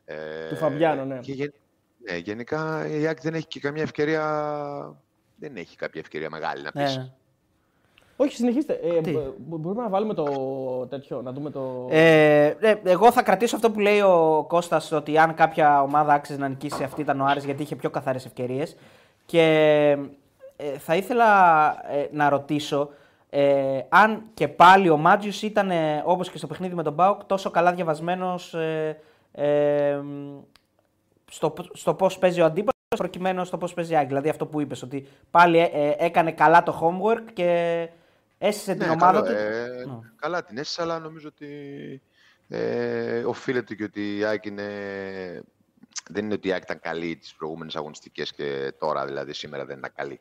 [0.05, 1.19] Ε, Του Φαμπιάνο, ναι.
[1.19, 1.55] Και γεν-
[2.11, 5.03] ναι, γενικά η Άκη δεν έχει και καμία ευκαιρία.
[5.37, 6.97] Δεν έχει κάποια ευκαιρία μεγάλη να Ναι, πεις.
[6.97, 7.13] ναι.
[8.21, 8.73] Όχι, συνεχίστε.
[8.83, 10.25] Ε, Τι; μπο- μπορούμε να βάλουμε το
[10.91, 11.87] τέτοιο, να δούμε το...
[11.91, 16.39] Ε, ε, εγώ θα κρατήσω αυτό που λέει ο Κώστας ότι αν κάποια ομάδα άξιζε
[16.39, 18.77] να νικήσει αυτή ήταν ο Άρης γιατί είχε πιο καθαρές ευκαιρίες
[19.27, 19.43] και
[20.57, 21.25] ε, θα ήθελα
[21.93, 22.89] ε, να ρωτήσω
[23.31, 27.25] ε, αν και πάλι ο Μάτζιους ήταν ε, όπως και στο παιχνίδι με τον Μπάουκ
[27.25, 28.99] τόσο καλά διαβασμένος ε,
[29.33, 30.01] ε,
[31.31, 34.07] στο, στο πώς παίζει ο αντίπαλος προκειμένου στο πώς παίζει η Άκη.
[34.07, 37.89] Δηλαδή αυτό που είπες ότι πάλι ε, ε, έκανε καλά το homework και
[38.39, 39.33] έσυσε την Ναι, ομάδα καλό, του.
[39.33, 39.99] ε, Ναι.
[40.17, 42.03] Καλά την έστεισα, αλλά νομίζω ότι
[42.49, 45.43] ε, οφείλεται και ότι η ΑΕΚ είναι...
[46.11, 49.79] Δεν είναι ότι η ΑΕΚ ήταν καλή τις προηγούμενες αγωνιστικές και τώρα δηλαδή σήμερα δεν
[49.79, 50.21] ήταν καλή.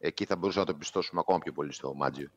[0.00, 2.28] Εκεί θα μπορούσαμε να το πιστώσουμε ακόμα πιο πολύ στο Μάτζιο.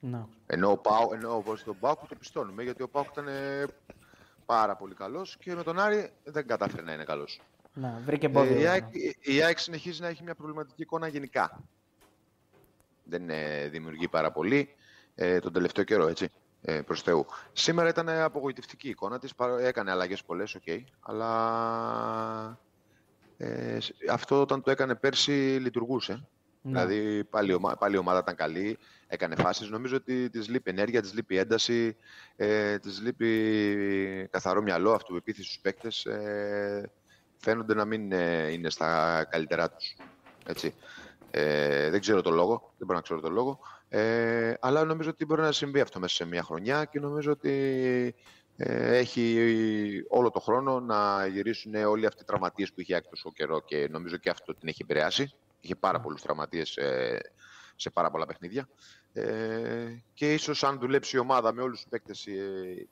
[0.00, 0.24] Ναι.
[0.46, 3.64] Ενώ, ο Πάου, ενώ όπως στον Πάουκ το πιστώνουμε, γιατί ο Πάουκ ήταν ε,
[4.46, 7.40] πάρα πολύ καλός και με τον Άρη δεν κατάφερε να είναι καλός.
[7.74, 8.54] Ναι, βρήκε εμπόδιο.
[8.54, 8.68] Ε, η, ναι.
[8.68, 8.84] ΑΕΚ,
[9.20, 11.60] η ΑΕΚ συνεχίζει να έχει μια προβληματική εικόνα γενικά.
[13.04, 14.74] Δεν ε, δημιουργεί πάρα πολύ
[15.14, 16.28] ε, τον τελευταίο καιρό, έτσι,
[16.62, 17.26] ε, προς Θεού.
[17.52, 20.62] Σήμερα ήταν ε, απογοητευτική η εικόνα της, παρό- έκανε αλλαγές πολλές, οκ,
[21.00, 22.58] αλλά
[23.36, 26.28] ε, σ- αυτό όταν το έκανε πέρσι λειτουργούσε.
[26.66, 26.70] Ναι.
[26.84, 29.68] Δηλαδή πάλι, η ομα- πάλι η ομάδα ήταν καλή, έκανε φάσεις.
[29.68, 31.96] Νομίζω ότι της λείπει ενέργεια, της λείπει ένταση,
[32.36, 36.04] ε, της λείπει καθαρό μυαλό, αυτοπεποίθηση στους παίκτες.
[36.04, 36.90] Ε,
[37.36, 39.96] φαίνονται να μην ε, είναι στα καλύτερά τους.
[40.46, 40.74] Έτσι.
[41.36, 43.58] Ε, δεν ξέρω το λόγο, δεν μπορώ να ξέρω το λόγο.
[43.88, 47.50] Ε, αλλά νομίζω ότι μπορεί να συμβεί αυτό μέσα σε μια χρονιά και νομίζω ότι
[48.56, 53.32] ε, έχει όλο το χρόνο να γυρίσουν όλοι αυτοί οι τραυματίες που είχε άκρη τόσο
[53.32, 56.82] καιρό και νομίζω και αυτό την έχει επηρεάσει Είχε πάρα πολλούς τραυματίες σε,
[57.76, 58.68] σε πάρα πολλά παιχνίδια.
[59.12, 62.88] Ε, και ίσως αν δουλέψει η ομάδα με όλους τους παίκτες ε,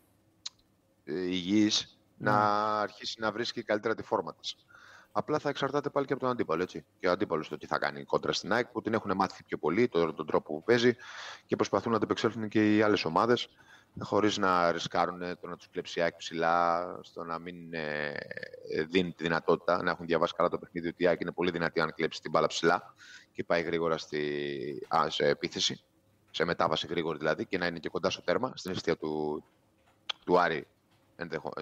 [1.04, 2.34] ε, υγιείς, να
[2.80, 4.56] αρχίσει να βρίσκει καλύτερα τη φόρμα της.
[5.12, 6.62] Απλά θα εξαρτάται πάλι και από τον αντίπαλο.
[6.62, 6.84] Έτσι.
[6.98, 9.58] Και ο αντίπαλος το τι θα κάνει κόντρα στην ΑΕΚ, που την έχουν μάθει πιο
[9.58, 10.96] πολύ, τον, τον τρόπο που παίζει
[11.46, 13.48] και προσπαθούν να αντεπεξέλθουν και οι άλλες ομάδες,
[14.00, 18.14] χωρίς να ρισκάρουν το να τους κλέψει η ΑΕΚ ψηλά, στο να μην ε,
[18.90, 21.80] δίνει τη δυνατότητα να έχουν διαβάσει καλά το παιχνίδι ότι η ΑΕΚ είναι πολύ δυνατή
[21.80, 22.94] αν κλέψει την μπάλα ψηλά
[23.32, 25.84] και πάει γρήγορα στη, α, σε επίθεση,
[26.30, 29.44] σε μετάβαση γρήγορη δηλαδή, και να είναι και κοντά στο τέρμα, στην αιστεία του,
[30.24, 30.66] του Άρη,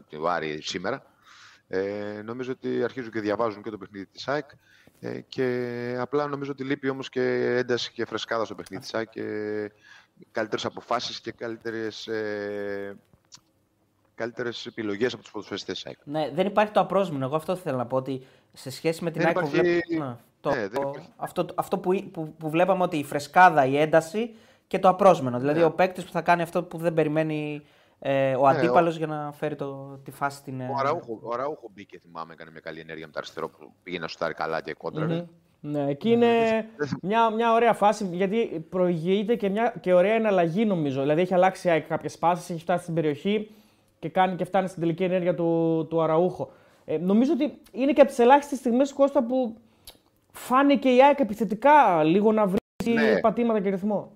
[0.09, 1.05] του Άρη σήμερα.
[1.73, 4.51] Ε, νομίζω ότι αρχίζουν και διαβάζουν και το παιχνίδι της ΑΕΚ
[5.01, 9.09] ε, και απλά νομίζω ότι λείπει όμως και ένταση και φρεσκάδα στο παιχνίδι της ΑΕΚ
[9.09, 9.23] και
[10.33, 12.97] καλύτερες αποφάσεις και καλύτερες, ε,
[14.15, 15.99] καλύτερες επιλογές από τους ποδοσφαιριστές της ΑΕΚ.
[16.05, 17.25] Ναι, δεν υπάρχει το απρόσμενο.
[17.25, 19.61] Εγώ αυτό θέλω να πω ότι σε σχέση με την ΑΕΚ υπάρχει...
[19.99, 20.67] ναι, το, ναι,
[21.17, 24.35] αυτό, αυτό που, που, που, βλέπαμε ότι η φρεσκάδα, η ένταση
[24.67, 25.39] και το απρόσμενο.
[25.39, 25.65] Δηλαδή ναι.
[25.65, 27.63] ο παίκτης που θα κάνει αυτό που δεν περιμένει
[28.03, 30.61] ε, ο ναι, αντίπαλος για να φέρει το, τη φάση στην.
[30.61, 33.73] Ο ε, Αραούχο, ο Αραούχο μπήκε, θυμάμαι, έκανε μια καλή ενέργεια με το αριστερό που
[33.83, 35.29] πήγε να σουτάρει καλά και κόντρα.
[35.63, 36.27] Ναι, εκεί είναι
[37.03, 41.01] μια, μια ωραία φάση γιατί προηγείται και, μια, και ωραία εναλλαγή νομίζω.
[41.01, 43.51] Δηλαδή έχει αλλάξει κάποιες πάσει, έχει φτάσει στην περιοχή
[43.99, 46.53] και, κάνει, και φτάνει στην τελική ενέργεια του, του Αραούχο.
[46.85, 49.57] Ε, νομίζω ότι είναι και από τις ελάχιστες στιγμές Κώστα που
[50.33, 53.21] φάνηκε η ΑΕΚ επιθετικά λίγο να βρει ναι.
[53.21, 54.13] πατήματα και ρυθμό.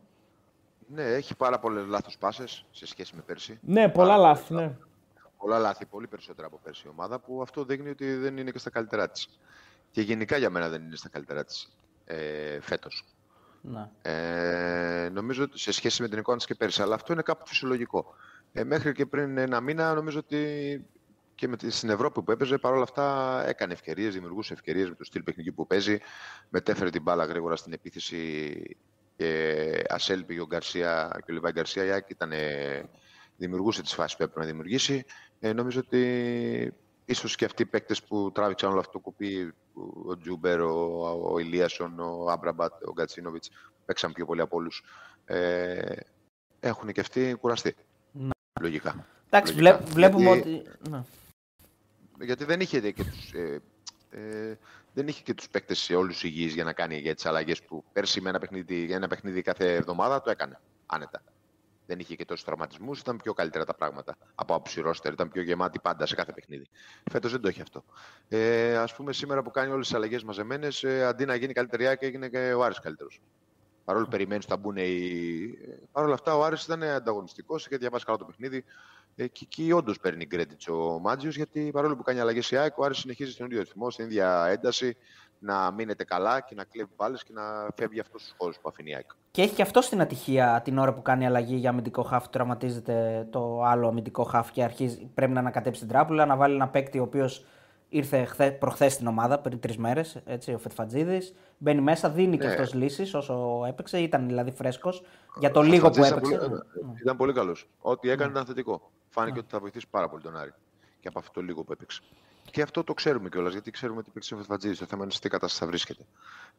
[0.88, 3.58] Ναι, έχει πάρα πολλές λάθος πάσες σε σχέση με πέρσι.
[3.62, 4.54] Ναι, πολλά λάθη.
[4.54, 4.76] Ναι.
[5.36, 8.58] Πολλά λάθη, πολύ περισσότερα από πέρσι η ομάδα που αυτό δείχνει ότι δεν είναι και
[8.58, 9.28] στα καλύτερά της.
[9.90, 13.04] Και γενικά για μένα δεν είναι στα καλύτερά της ε, φέτος.
[13.60, 13.90] Ναι.
[14.02, 17.46] Ε, νομίζω ότι σε σχέση με την εικόνα της και πέρσι, αλλά αυτό είναι κάπου
[17.46, 18.14] φυσιολογικό.
[18.52, 20.86] Ε, μέχρι και πριν ένα μήνα νομίζω ότι
[21.34, 25.22] και με, στην Ευρώπη που έπαιζε, παρόλα αυτά έκανε ευκαιρίες, δημιουργούσε ευκαιρίες με το στυλ
[25.22, 25.98] παιχνιδιού που παίζει.
[26.48, 28.76] Μετέφερε την μπάλα γρήγορα στην επίθεση
[29.16, 31.85] και ασέλπιγε ο Γκαρσία και ο Λιβάι Γκαρσία.
[31.85, 32.33] Η ΑΕΚ ήταν,
[33.37, 35.05] δημιουργούσε τις φάσεις που έπρεπε να δημιουργήσει.
[35.40, 36.72] Ε, νομίζω ότι
[37.05, 39.55] ίσως και αυτοί οι παίκτες που τράβηξαν όλο αυτό το κουπί,
[40.07, 43.50] ο Τζούμπερ, ο, ο Ηλίασον, ο Άμραμπατ, ο Γκατσίνοβιτς,
[43.85, 44.85] παίξαν πιο πολύ από όλους.
[45.24, 45.96] Ε,
[46.61, 47.74] έχουν και αυτοί κουραστεί.
[48.12, 48.31] Ναι.
[48.61, 49.07] Λογικά.
[49.31, 49.53] Εντάξει,
[49.85, 50.62] βλέπουμε ότι.
[50.90, 51.03] Ναι.
[52.20, 53.61] Γιατί δεν είχε και τους, ε,
[54.11, 54.59] ε,
[54.94, 58.20] δεν είχε και τους παίκτες όλους υγιείς για να κάνει για τις αλλαγές που πέρσι
[58.20, 61.22] με ένα παιχνίδι, ένα παιχνίδι κάθε εβδομάδα το έκανε άνετα.
[61.87, 65.42] Δεν είχε και τόσους τραυματισμούς, ήταν πιο καλύτερα τα πράγματα από άποψη ρόστερ, ήταν πιο
[65.42, 66.66] γεμάτη πάντα σε κάθε παιχνίδι.
[67.11, 67.85] Φέτος δεν το έχει αυτό.
[68.28, 71.96] Ε, Α πούμε, σήμερα που κάνει όλες τις αλλαγές μαζεμένες, ε, αντί να γίνει καλύτερη
[71.98, 73.20] και έγινε και ο Άρης καλύτερος.
[73.85, 75.59] Παρόλο που περιμένεις ότι θα μπουν οι.
[75.92, 78.64] Παρ' όλα αυτά, ο Άρης ήταν ανταγωνιστικός, είχε διαβάσει καλά το παιχνίδι.
[79.16, 82.79] Ε, και εκεί όντως παίρνει credit ο Μάτζιος, γιατί παρόλο που κάνει αλλαγές η ΑΕΚ,
[82.79, 84.96] ο Άρης συνεχίζει στον ίδιο ρυθμό, στην ίδια ένταση,
[85.38, 87.42] να μείνεται καλά και να κλέβει μπάλες και να
[87.77, 89.11] φεύγει αυτός στους χώρους που αφήνει η ΑΕΚ.
[89.31, 93.27] Και έχει και αυτό στην ατυχία την ώρα που κάνει αλλαγή για αμυντικό χάφ, τραυματίζεται
[93.31, 96.98] το άλλο αμυντικό χάφ και αρχίζει, πρέπει να ανακατέψει την τράπουλα, να βάλει ένα παίκτη
[96.98, 97.44] ο οποίος
[97.88, 100.22] ήρθε χθε, προχθές στην ομάδα πριν τρεις μέρες,
[100.55, 101.35] ο Φετφατζίδης.
[101.59, 102.53] Μπαίνει μέσα, δίνει και ναι.
[102.53, 103.98] αυτός λύσεις όσο έπαιξε.
[103.98, 105.03] Ήταν δηλαδή φρέσκος
[105.38, 106.37] για το λίγο που έπαιξε.
[106.37, 106.61] Πολύ,
[107.00, 107.68] ήταν πολύ καλός.
[107.81, 108.90] Ό,τι έκανε ήταν θετικό.
[109.14, 110.53] Φάνηκε ότι θα βοηθήσει πάρα πολύ τον Άρη
[111.00, 112.00] και από αυτό το λίγο που έπαιξε.
[112.50, 114.77] Και αυτό το ξέρουμε κιόλας, γιατί ξέρουμε ότι υπήρξε ο Φετφατζίδη.
[114.77, 116.03] Το θέμα είναι σε τι κατάσταση θα βρίσκεται.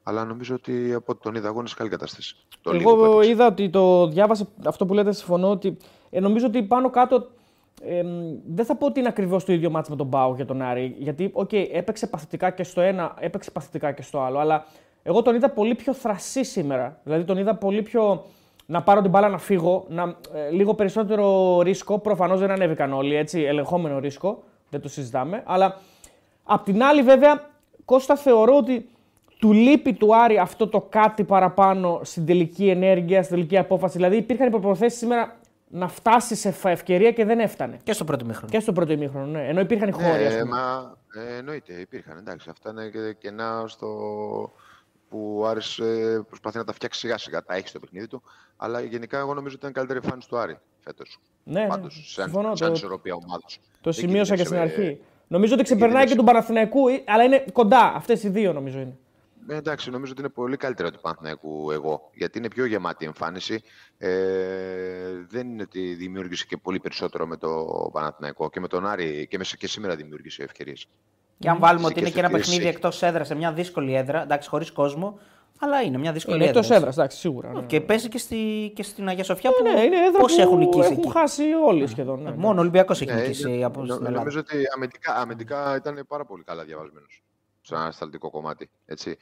[0.03, 2.35] Αλλά νομίζω ότι από ό,τι τον είδα, εγώ είναι σε καλή κατάσταση.
[2.71, 5.77] Εγώ είδα ότι το διάβασα αυτό που λέτε, συμφωνώ ότι
[6.09, 7.27] ε, νομίζω ότι πάνω κάτω
[7.81, 8.03] ε,
[8.47, 10.95] δεν θα πω ότι είναι ακριβώς το ίδιο ματς με τον ΠΑΟ για τον Άρη.
[10.97, 14.39] Γιατί, OK, okay, έπαιξε παθητικά και στο ένα, έπαιξε παθητικά και στο άλλο.
[14.39, 14.65] Αλλά
[15.03, 16.99] εγώ τον είδα πολύ πιο θρασί σήμερα.
[17.03, 18.25] Δηλαδή τον είδα πολύ πιο
[18.65, 19.85] να πάρω την μπάλα να φύγω.
[19.87, 21.99] Να, ε, λίγο περισσότερο ρίσκο.
[21.99, 23.41] Προφανώς δεν ανέβηκαν όλοι έτσι.
[23.41, 24.43] Ελεγχόμενο ρίσκο.
[24.69, 25.43] Δεν το συζητάμε.
[25.45, 25.81] Αλλά
[26.43, 27.49] απ' την άλλη, βέβαια,
[27.85, 28.89] Κώστα θεωρώ ότι
[29.39, 33.97] του λείπει του Άρη αυτό το κάτι παραπάνω στην τελική ενέργεια, στην τελική απόφαση.
[33.97, 35.35] Δηλαδή υπήρχαν υποπροθέσεις σήμερα
[35.67, 37.79] να φτάσει σε ευκαιρία και δεν έφτανε.
[37.83, 38.51] Και στο πρώτο μήχρονο.
[38.51, 39.47] Και στο πρώτο μήχρονο, ναι.
[39.47, 40.23] Ενώ υπήρχαν οι ναι, χώροι.
[40.23, 40.95] Ναι, μα,
[41.29, 42.17] ε, εννοείται, υπήρχαν.
[42.17, 43.87] Εντάξει, αυτά είναι και κενά στο
[45.09, 47.43] που ο Άρης ε, προσπαθεί να τα φτιάξει σιγά σιγά.
[47.43, 48.23] Τα έχει στο παιχνίδι του.
[48.57, 51.19] Αλλά γενικά εγώ νομίζω ότι ήταν καλύτερη εμφάνιση του Άρη φέτος.
[51.43, 52.03] Ναι, Πάντως, ναι.
[52.05, 52.73] σαν, Συμφωνώ, σαν το...
[52.73, 53.59] ισορροπία ομάδας.
[53.81, 54.99] Το σημείωσα και στην αρχή.
[55.27, 57.93] Νομίζω ότι ξεπερνάει και τον Παναθηναϊκού, αλλά είναι κοντά.
[57.95, 58.97] Αυτές οι δύο νομίζω είναι.
[59.47, 63.07] Ε, εντάξει, νομίζω ότι είναι πολύ καλύτερο του Παναθηναϊκού εγώ, γιατί είναι πιο γεμάτη η
[63.07, 63.61] εμφάνιση.
[63.97, 64.09] Ε,
[65.27, 69.37] δεν είναι ότι δημιούργησε και πολύ περισσότερο με το Παναθηναϊκό και με τον Άρη και,
[69.37, 70.87] μέσα και σήμερα δημιούργησε ευκαιρίες.
[71.39, 74.49] Και αν βάλουμε ότι είναι και ένα παιχνίδι εκτός έδρας, σε μια δύσκολη έδρα, εντάξει,
[74.49, 75.19] χωρίς κόσμο,
[75.59, 76.59] αλλά είναι μια δύσκολη είναι έδρα.
[76.59, 77.51] Εκτός έδρας, εντάξει, σίγουρα.
[77.51, 77.61] Ναι.
[77.61, 79.63] Και παίζει και, στη, και στην Αγία Σοφιά που.
[79.63, 80.91] Ναι, είναι έδρα Πώς έχουν νικήσει.
[80.91, 81.11] Έχουν εκεί.
[81.11, 82.21] χάσει όλοι σχεδόν.
[82.21, 82.31] Ναι.
[82.31, 84.09] Μόνο ο Ολυμπιακός έχει ναι, νικήσει από την Ελλάδα.
[84.09, 87.23] Νομίζω ότι αμυντικά, αμυντικά ήταν πάρα πολύ καλά διαβασμένος
[87.61, 88.69] στο ανασταλτικό κομμάτι.
[88.85, 89.17] Έτσι.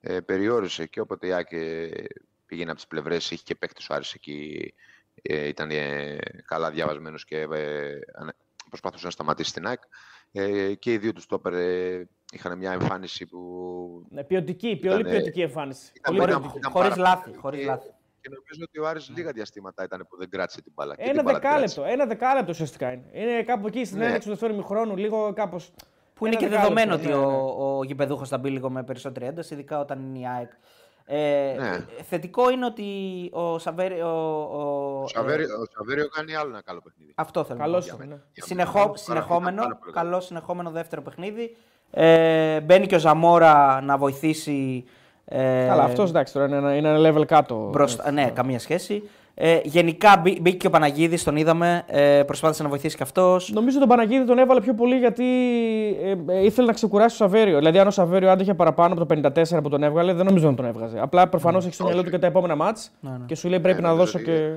[0.00, 1.88] ε, περιόρισε και όποτε η ΑΕΚ ε,
[2.46, 4.74] πήγαινε από τις πλευρές, είχε και παίκτη ο Άρης εκεί,
[5.22, 7.98] ε, ήταν ε, καλά διαβασμένος και ε,
[8.68, 9.80] προσπαθούσε να σταματήσει την ΑΕΚ.
[10.32, 14.06] Ε, και οι δύο τους στόπερ ε, είχαν μια εμφάνιση που...
[14.10, 15.92] Ναι, ποιοτική, πολύ ποιοτική εμφάνιση.
[16.70, 17.36] Χωρίς λάθη.
[17.36, 17.88] Χωρίς λάθη.
[18.20, 20.94] Και νομίζω ότι ο Άρης λίγα διαστήματα ήταν που δεν κράτησε την μπάλα.
[20.96, 23.04] Ένα δεκάλεπτο, ένα δεκάλεπτο ουσιαστικά είναι.
[23.12, 24.04] Είναι κάπου εκεί στην ναι.
[24.04, 25.60] έναρξη του δεύτερου μηχρόνου, λίγο κάπω.
[26.14, 27.76] Που είναι και δεδομένο ότι ναι, ο, ναι.
[27.78, 30.50] ο γηπεδούχος θα μπει λίγο με περισσότερη ένταση, ειδικά όταν είναι η ΑΕΚ.
[31.10, 31.84] Ε, ναι.
[32.02, 32.84] Θετικό είναι ότι
[33.32, 34.06] ο Σαβέριο.
[34.06, 37.12] Ο, ο, Σαβέριο, ο Σαβέριο κάνει άλλο ένα καλό παιχνίδι.
[37.14, 38.04] Αυτό θέλω Καλώς να πω.
[38.04, 38.16] Ναι.
[38.32, 41.56] Συνεχό, συνεχόμενο, καλό συνεχόμενο δεύτερο παιχνίδι.
[41.90, 44.84] Ε, μπαίνει και ο Ζαμόρα να βοηθήσει
[45.24, 47.68] ε, Καλά, αυτός εντάξει τώρα είναι, είναι ένα level κάτω.
[47.72, 49.08] Μπροστά, ναι, καμία σχέση.
[49.40, 51.84] Ε, γενικά μπήκε και ο Παναγίδης, τον είδαμε.
[51.86, 53.50] Ε, προσπάθησε να βοηθήσει και αυτός.
[53.52, 55.24] Νομίζω τον Παναγίδη τον έβαλε πιο πολύ γιατί
[56.02, 57.58] ε, ε, ήθελε να ξεκουράσει το Σαβέριο.
[57.58, 60.54] Δηλαδή, αν ο Σαβέριο άντεχε παραπάνω από το 54 που τον έβγαλε, δεν νομίζω να
[60.54, 61.00] τον έβγαζε.
[61.00, 63.24] Απλά προφανώς έχεις στο μυαλό του και τα επόμενα μάτς ναι, ναι.
[63.26, 64.50] και σου λέει πρέπει ναι, να δώσω και.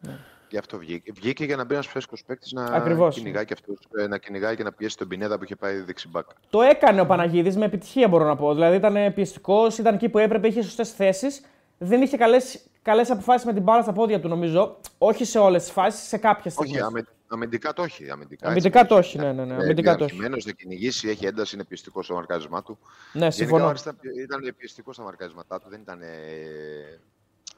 [0.00, 0.12] Ναι.
[0.48, 1.12] Γι' αυτό βγήκε.
[1.14, 3.14] Βγήκε για να μπει ένας φρέσκος παίκτης να Ακριβώς.
[3.14, 6.26] κυνηγάει και αυτός, ε, να κυνηγάει και να πιέσει τον Πινέδα που είχε πάει δεξιμπάκ.
[6.50, 8.54] Το έκανε ο Παναγίδης με επιτυχία, μπορώ να πω.
[8.54, 11.40] Δηλαδή ήταν πιεστικός, ήταν εκεί που έπρεπε, είχε σωστές θέσεις.
[11.78, 14.80] Δεν είχε καλές αποφάσεις με την μπάλα στα πόδια του, νομίζω.
[14.98, 18.10] Όχι σε όλες τις φάσεις, σε κάποιες Όχι, αμε, αμυντικά το όχι.
[18.10, 19.44] Αμυντικά, αμυντικά το όχι, ναι, ναι.
[19.44, 19.54] ναι.
[19.54, 20.20] Αμυντικά το όχι.
[20.20, 22.78] θα κυνηγήσει, έχει ένταση, είναι πιεστικό στο μαρκάρισμά του.
[23.12, 23.70] Ναι, συμφωνώ.
[23.70, 26.00] Ήταν, ήταν πιεστικό στα μαρκάρισματά του, δεν, ήταν,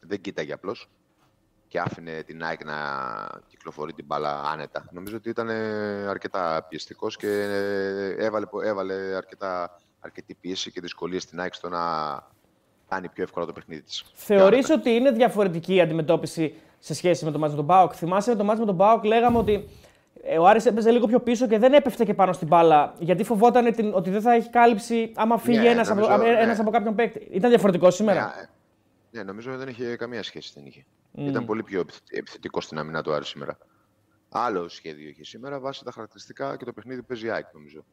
[0.01, 0.89] δεν κοίταγε απλώς
[1.69, 2.75] και άφηνε την ΑΕΚ να
[3.47, 4.89] κυκλοφορεί την μπάλα άνετα.
[4.93, 5.49] Νομίζω ότι ήταν
[6.09, 7.29] αρκετά πιεστικός και
[8.19, 11.83] έβαλε, έβαλε αρκετά, αρκετή πίεση και δυσκολίες στην ΑΕΚ στο να
[12.89, 14.05] κάνει πιο εύκολα το παιχνίδι της.
[14.15, 18.31] Θεωρείς ότι είναι διαφορετική η αντιμετώπιση σε σχέση με το μάτς με τον Μπάουκ; Θυμάσαι
[18.31, 19.69] με το μάτς με τον Μπάουκ λέγαμε ότι
[20.23, 23.25] ε, ο Άρης έπαιζε λίγο πιο πίσω και δεν έπεφτε και πάνω στην μπάλα γιατί
[23.25, 26.29] φοβόταν ότι δεν θα έχει κάλυψη άμα φύγει ναι, ένας, από, ναι.
[26.29, 27.29] ένας από κάποιον παίκτη.
[27.31, 28.49] Ήταν διαφορετικό σήμερα; Ναι,
[29.11, 30.53] ναι, νομίζω ότι δεν είχε καμία σχέση.
[30.55, 30.85] Δεν είχε.
[31.17, 31.21] Mm.
[31.21, 33.59] Ήταν πολύ πιο επιθετικό στην άμυνά του Άρη σήμερα.
[34.29, 37.85] Άλλο σχέδιο είχε σήμερα βάσει τα χαρακτηριστικά και το παιχνίδι παίζει η ΑΕΚ, νομίζω.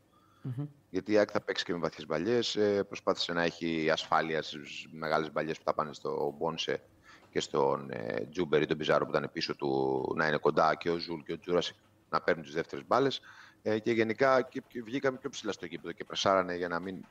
[0.46, 0.68] Mm-hmm.
[0.90, 2.56] Γιατί η ΑΕΚ θα παίξει και με βαθιές μπαλιές.
[2.56, 6.82] Ε, προσπάθησε να έχει ασφάλεια στις μεγάλες μπαλιές που θα πάνε στο Πόνσε
[7.30, 10.90] και στον ε, Τζούμπερ ή τον Πιζάρο που ήταν πίσω του να είναι κοντά και
[10.90, 11.76] ο Ζουλ και ο Τζούρασικ
[12.10, 13.22] να παίρνουν τις δεύτερες μπάλες.
[13.62, 17.06] Ε, και γενικά και, και βγήκαμε πιο ψηλά στο γήπεδο και πρεσάρανε για να μην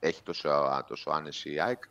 [0.00, 1.82] έχει τόσο, τόσο άνεση η ΑΕΚ.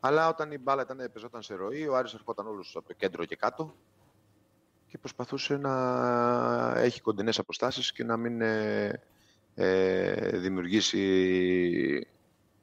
[0.00, 3.24] Αλλά όταν η μπάλα ήταν, πεζόταν σε ροή, ο Άρης ερχόταν όλους από το κέντρο
[3.24, 3.74] και κάτω
[4.86, 5.72] και προσπαθούσε να
[6.76, 9.02] έχει κοντινές αποστάσεις και να μην ε,
[9.60, 10.98] ε δημιουργήσει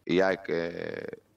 [0.03, 0.69] η ΑΕΚ ε,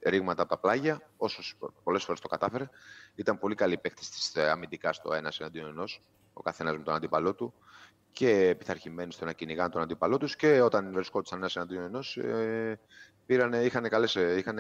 [0.07, 1.43] ρήγματα από τα πλάγια, όσο
[1.83, 2.69] πολλές φορές το κατάφερε.
[3.15, 6.01] Ήταν πολύ καλή παίκτη της ε, αμυντικά στο ένας εναντίον ενός,
[6.33, 7.55] ο καθένας με τον αντίπαλό του
[8.13, 12.79] και πειθαρχημένοι στο να κυνηγάνε τον αντίπαλό τους και όταν βρισκόντουσαν ένας εναντίον ενός, ε,
[13.27, 14.57] πήρανε, είχαν, καλές, ε, είχαν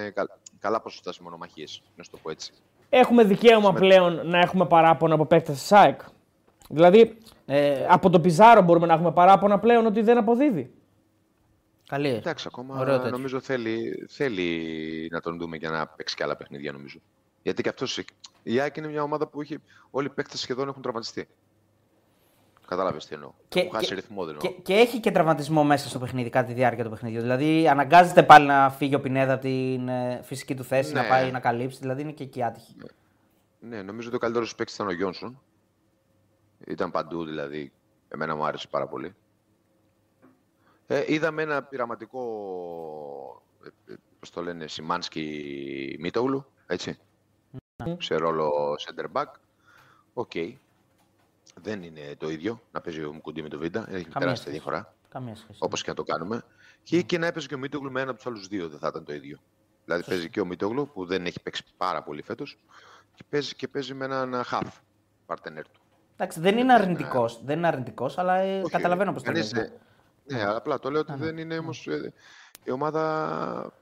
[0.58, 1.64] καλά ποσοστά σε μονομαχίε,
[1.96, 2.52] να σου το πω έτσι.
[2.88, 6.00] Έχουμε δικαίωμα πλέον να έχουμε παράπονα από παίκτες της ΣΑΕΚ.
[6.68, 10.72] Δηλαδή, ε, από τον Πιζάρο μπορούμε να έχουμε παράπονα πλέον ότι δεν αποδίδει.
[11.88, 12.08] Καλή.
[12.08, 16.72] Εντάξει, ακόμα Ωραίο νομίζω θέλει, θέλει να τον δούμε για να παίξει και άλλα παιχνίδια,
[16.72, 16.98] νομίζω.
[17.42, 18.00] Γιατί και αυτός
[18.42, 19.58] η ΑΕΚ είναι μια ομάδα που έχει,
[19.90, 21.28] όλοι οι παίκτες σχεδόν έχουν τραυματιστεί.
[22.66, 23.32] Κατάλαβες τι εννοώ.
[23.48, 26.52] Και, Έχω χάσει ρυθμό, δεν και, και, έχει και τραυματισμό μέσα στο παιχνίδι, κατά τη
[26.52, 27.20] διάρκεια του παιχνιδιού.
[27.20, 31.00] Δηλαδή, αναγκάζεται πάλι να φύγει ο Πινέδα από την ε, φυσική του θέση, ναι.
[31.00, 31.78] να πάει να καλύψει.
[31.80, 32.76] Δηλαδή, είναι και εκεί άτυχη.
[33.60, 35.40] Ναι, ναι νομίζω ότι ο καλύτερο παίκτη ήταν ο Γιόνσον.
[36.66, 37.72] Ήταν παντού, δηλαδή.
[38.08, 39.14] Εμένα μου άρεσε πάρα πολύ.
[40.90, 42.22] Ε, είδαμε ένα πειραματικό,
[43.64, 46.98] ε, ε πώς το λένε, Σιμάνσκι Μίτογλου, έτσι,
[47.84, 47.96] mm.
[47.98, 49.32] σε ρόλο center back.
[50.12, 50.30] OK.
[50.34, 50.54] Okay
[51.62, 53.86] δεν είναι το ίδιο να παίζει ο Μουκουντή με το Βίντα.
[53.90, 54.94] Έχει τεράστια διαφορά.
[55.08, 55.58] Καμία σχέση.
[55.62, 56.42] Όπως και να το κάνουμε.
[56.82, 58.86] Και, και να έπαιζε και ο Μίτογλου με ένα από τους άλλους δύο δεν θα
[58.86, 59.38] ήταν το ίδιο.
[59.84, 62.58] Δηλαδή παίζει και ο Μίτογλου που δεν έχει παίξει πάρα πολύ φέτος
[63.14, 64.76] και παίζει, και παίζει με έναν χαφ
[65.26, 65.80] παρτενέρ του.
[66.16, 69.42] Εντάξει, δεν είναι αρνητικός, δεν είναι αρνητικός, αλλά ε, Όχι, καταλαβαίνω πώς το λέει.
[70.28, 72.12] Ναι, απλά το λέω ότι δεν είναι όμως ε,
[72.64, 73.72] η ομάδα.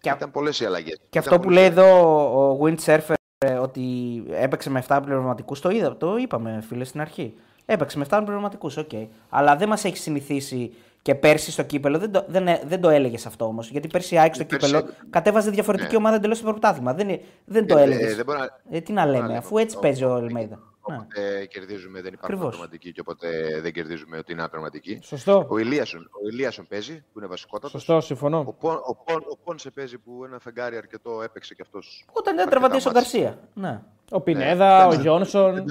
[0.00, 1.00] Και ήταν πολλές οι αλλαγές.
[1.10, 3.82] Και αυτό που λέει εδώ ο Windsurfer ε, ότι
[4.30, 7.34] έπαιξε με 7 πληρωματικούς, το είδα, το είπαμε φίλε στην αρχή.
[7.66, 8.88] Έπαιξε με 7 πληρωματικούς, OK.
[8.92, 9.06] Okay.
[9.28, 13.26] Αλλά δεν μας έχει συνηθίσει και πέρσι στο κύπελλο δεν το, δεν, δεν το έλεγες
[13.26, 13.70] αυτό όμως.
[13.70, 15.96] Γιατί πέρσι η ΑΕΚ στο κύπελλο κατέβαζε διαφορετική ναι.
[15.96, 16.94] ομάδα εντελώς στο πρωτάθλημα.
[16.94, 18.18] Δεν, δεν το ε, έλεγες.
[18.18, 18.24] Ε,
[18.70, 20.62] ε, τι να λέμε, αφού έτσι παίζει ο Αλμέιδα.
[20.80, 21.44] Όποτε ναι.
[21.44, 24.98] κερδίζουμε δεν υπάρχουν αναπληρωματικοί και όποτε δεν κερδίζουμε ότι είναι αναπληρωματικοί.
[25.02, 25.46] Σωστό.
[25.48, 27.70] Ο Ηλίασον, ο Ηλίασον παίζει που είναι βασικότατος.
[27.70, 28.44] Σωστό, συμφωνώ.
[28.46, 32.04] Ο, Πον, ο, Πον, ο Πόνσε παίζει που ένα φεγγάρι αρκετό έπαιξε κι αυτός.
[32.12, 33.38] Όταν δεν τραυματίσει ο Γκαρσία.
[33.54, 33.80] Ναι.
[34.10, 35.64] Ο Πινέδα, ναι, ο Γιόνσον.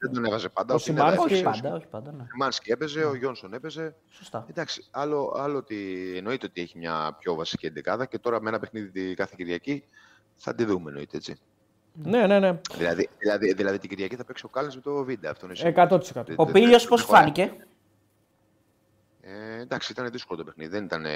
[0.00, 0.74] Δεν, τον έβαζε πάντα.
[0.74, 1.32] Ο Σιμάνσκι.
[1.32, 2.12] Όχι πάντα, όχι πάντα.
[2.12, 2.24] Ναι.
[2.30, 3.94] Σιμάνσκι έπαιζε, ο Γιόνσον έπαιζε.
[4.10, 4.46] Σωστά.
[4.50, 8.58] Εντάξει, άλλο, άλλο ότι εννοείται ότι έχει μια πιο βασική εντεκάδα και τώρα με ένα
[8.58, 9.84] παιχνίδι κάθε Κυριακή
[10.36, 11.36] θα τη δούμε εννοείται έτσι.
[11.92, 12.60] Ναι, ναι, ναι.
[12.76, 15.30] Δηλαδή, δηλαδή, δηλαδή την Κυριακή θα παίξει ο Κάλλινς με το βίντεο.
[15.30, 15.72] Αυτό είναι σίγουρο.
[15.90, 16.24] 100%.
[16.26, 17.52] Δεν- Ο δεν- Πίλιο δεν- πώς δεν- φάνηκε;
[19.22, 20.70] Ε, εντάξει, ήταν δύσκολο το παιχνίδι.
[20.70, 21.06] Δεν ήταν,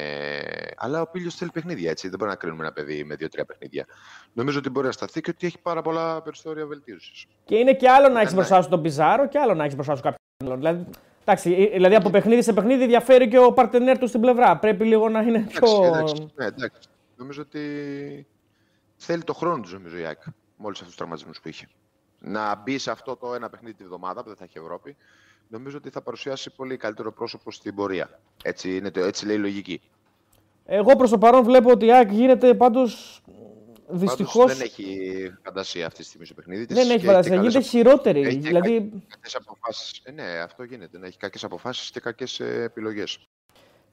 [0.76, 2.08] Αλλά ο Πίλιο θέλει παιχνίδια έτσι.
[2.08, 3.86] Δεν μπορεί να κρίνουμε ένα παιδί με δύο-τρία παιχνίδια.
[4.32, 7.26] Νομίζω ότι μπορεί να σταθεί και ότι έχει πάρα πολλά περιθώρια βελτίωσης.
[7.44, 8.36] Και είναι και άλλο να έχεις Ναι.
[8.36, 10.56] μπροστά σου τον Πιζάρο και άλλο να έχεις μπροστά σου κάποιον άλλον.
[10.58, 10.86] Δηλαδή,
[11.22, 14.56] εντάξει, ε, δηλαδή από παιχνίδι σε παιχνίδι διαφέρει και ο παρτενέρ του στην πλευρά.
[14.58, 15.58] Πρέπει λίγο να είναι πιο.
[15.58, 16.88] Εντάξει, εντάξει, ναι, εντάξει.
[17.16, 18.26] Νομίζω ότι
[18.96, 20.20] θέλει το χρόνο τους, νομίζω η ΑΕΚ.
[20.56, 21.66] Με όλους αυτούς τους τραυματισμούς που είχε.
[22.18, 24.96] Να μπει σε αυτό το ένα παιχνίδι τη βδομάδα που δεν θα έχει Ευρώπη,
[25.48, 28.20] νομίζω ότι θα παρουσιάσει πολύ καλύτερο πρόσωπο στην πορεία.
[28.42, 29.80] Έτσι, είναι το, έτσι λέει η λογική.
[30.66, 33.22] Εγώ προς το παρόν βλέπω ότι η ΑΕΚ γίνεται πάντως.
[33.88, 34.38] Δυστυχώς.
[34.38, 37.30] Πάντως δεν έχει φαντασία αυτή τη στιγμή στο παιχνίδι της Δεν έχει και- φαντασία.
[37.30, 38.20] και Γίνεται καλές χειρότερη.
[38.20, 40.00] Έχει και Δηλαδή, κακές αποφάσεις.
[40.04, 40.98] Ε, ναι, αυτό γίνεται.
[40.98, 43.18] Να έχει κακές αποφάσεις και κακές επιλογές.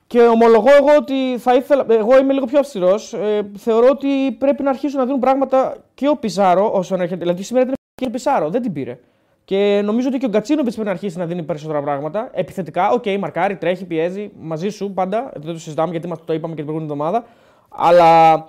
[0.08, 1.86] Και ομολογώ εγώ ότι θα ήθελα.
[1.90, 3.14] Εγώ είμαι λίγο πιο αυστηρός.
[3.14, 7.20] Ε, θεωρώ ότι πρέπει να αρχίσουν να δίνουν πράγματα και ο Πιζάρο όσον έρχεται.
[7.20, 9.00] Δηλαδή σήμερα ήταν και ο Πιζάρο, δεν την πήρε.
[9.46, 12.30] Και νομίζω ότι και ο Γκατσίνο πρέπει να αρχίσει να δίνει περισσότερα πράγματα.
[12.34, 15.32] Επιθετικά, οκ, μαρκάρει, τρέχει, πιέζει μαζί σου πάντα.
[15.36, 17.28] Δεν το συζητάμε γιατί μας το είπαμε και την προηγούμενη εβδομάδα.
[17.70, 18.44] Αλλά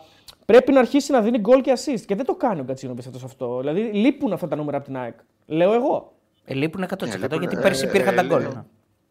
[0.45, 2.01] πρέπει να αρχίσει να δίνει γκολ και assist.
[2.07, 3.59] Και δεν το κάνει ο Γκατσίνο πιστεύω σε αυτό.
[3.59, 5.15] Δηλαδή λείπουν αυτά τα νούμερα από την ΑΕΚ.
[5.47, 6.13] Λέω εγώ.
[6.45, 8.43] Ε, λείπουν 100% λείπουν, γιατί ε, πέρσι ε, υπήρχαν τα ε, γκολ.
[8.43, 8.47] ε,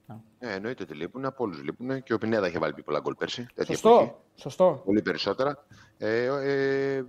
[0.05, 0.15] ναι.
[0.39, 1.25] Ε, εννοείται ότι λείπουν.
[1.25, 2.03] Από όλους λείπουν.
[2.03, 3.45] Και ο Πινέδα είχε βάλει πιο πολλά γκολ πέρσι.
[3.53, 3.89] τέτοια Σωστό.
[3.89, 4.11] εποχή.
[4.35, 4.81] Σωστό.
[4.85, 5.63] Πολύ περισσότερα.
[5.97, 7.03] Ε, ε,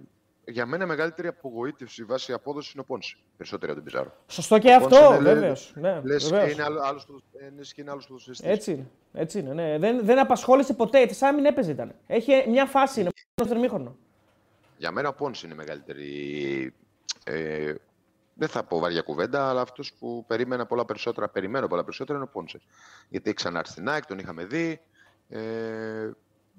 [0.44, 3.16] για μένα μεγαλύτερη απογοήτευση βάσει απόδοσης είναι ο Πόνσε.
[3.36, 4.16] Περισσότερο από τον Πιζάρο.
[4.28, 5.54] Σωστό και Πόνσε αυτό, είναι, λέ- βέβαιω.
[5.74, 6.52] Ναι, Λες και βεβαίως.
[6.52, 8.48] είναι άλλο- άλλος ποδο- ε, λες και είναι άλλος ποδοσφαιριστής.
[8.50, 8.86] Έτσι είναι.
[9.12, 9.78] Έτσι είναι ναι.
[9.78, 11.12] δεν, δεν απασχόλησε ποτέ.
[11.12, 11.94] Σαν να μην έπαιζε ήταν.
[12.06, 13.96] Έχει μια φάση, είναι στο θερμίχρονο.
[14.78, 16.74] Για μένα ο Πόνσε είναι μεγαλύτερη.
[17.24, 17.74] Ε,
[18.34, 22.26] δεν θα πω βαριά κουβέντα, αλλά αυτός που περίμενα πολλά περισσότερα, περιμένω πολλά περισσότερα είναι
[22.28, 22.60] ο Πόνσε.
[23.08, 24.80] Γιατί έχει ξανάρθει στην ΑΕΚ, τον είχαμε δει.
[25.28, 26.10] Ε,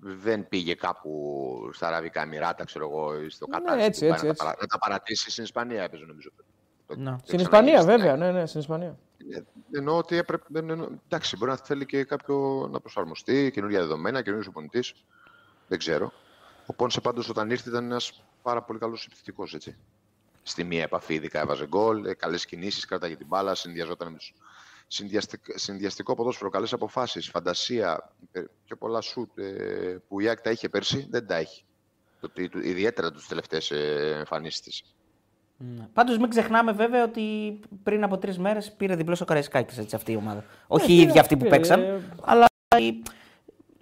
[0.06, 3.80] δεν πήγε κάπου στα Αραβικά Εμμυράτα, ξέρω εγώ, ή στο Ναι, Κατάρ.
[3.80, 4.39] έτσι, που πάει έτσι, να, έτσι.
[4.39, 6.30] τα παρα- να τα παρατήσει στην Ισπανία, έπαιζε νομίζω.
[6.88, 7.12] Το- Ναι.
[7.12, 8.12] το Στην ξαναγίνει Ισπανία, στην βέβαια.
[8.12, 8.34] ΑΕΚ.
[8.34, 8.98] Ναι, ναι, στην Ισπανία.
[9.32, 9.39] Ε,
[9.78, 10.44] Εννοώ ότι έπρεπε.
[10.48, 14.94] Δεν εννοώ, εντάξει, μπορεί να θέλει και κάποιο να προσαρμοστεί, καινούργια δεδομένα, καινούριο οπονητής.
[15.68, 16.12] Δεν ξέρω.
[16.66, 19.44] Ο Πόνσε πάντως όταν ήρθε ήταν ένας πάρα πολύ καλός επιθετικό.
[20.44, 24.34] Στη μία επαφή, ειδικά έβαζε γκολ, καλές κινήσεις, κράταγε την μπάλα, συνδυαζόταν με τους.
[25.56, 29.43] Συνδυαστικό ποδόσφαιρο, καλές αποφάσεις, φαντασία, ε, πιο πολλά σουτ ε,
[30.08, 31.63] που η ΑΕΚ τα είχε πέρσι, δεν τα έχει.
[32.19, 34.84] Το, τι- του- ιδιαίτερα τους τελευταίες εμφανίσεις της.
[35.58, 35.88] Ναι.
[35.93, 40.15] Πάντως μην ξεχνάμε βέβαια ότι πριν από τρεις μέρες πήρε διπλό ο Καραϊσκάκης αυτή η
[40.15, 40.43] ομάδα.
[40.67, 42.46] Όχι οι πήρε, ίδιοι αυτοί που πήρε, παίξαν, ε, αλλά.
[42.80, 43.02] η-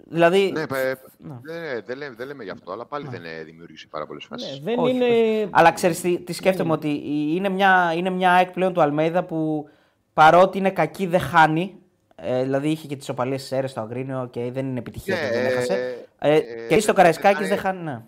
[0.08, 0.52] Δηλαδή.
[0.52, 0.98] Ναι, παι-
[1.42, 4.58] δεν, δεν, λέμε, δεν λέμε γι' αυτό, αλλά πάλι δεν ε, δημιούργησε πάρα πολλές φάσεις.
[4.60, 5.04] Ναι, δεν όχι, είναι.
[5.04, 5.48] όχι.
[5.50, 7.00] Αλλά ξέρεις τι, τι σκέφτομαι, ότι
[7.34, 9.68] είναι μια, είναι μια ΑΕΚ πλέον του Αλμέιδα που
[10.14, 11.76] παρότι είναι κακή δεν χάνει.
[12.14, 15.32] Ε, δηλαδή είχε και τις οπαλίες αίρε στο Αγρίνιο και δεν είναι επιτυχία Ναι, που
[15.34, 15.74] δεν ε, έχασε.
[16.18, 17.82] ε, Ε, ε, και στο ε, Καραϊσκάκης ε, δεν χάνει.
[17.82, 18.02] Ναι.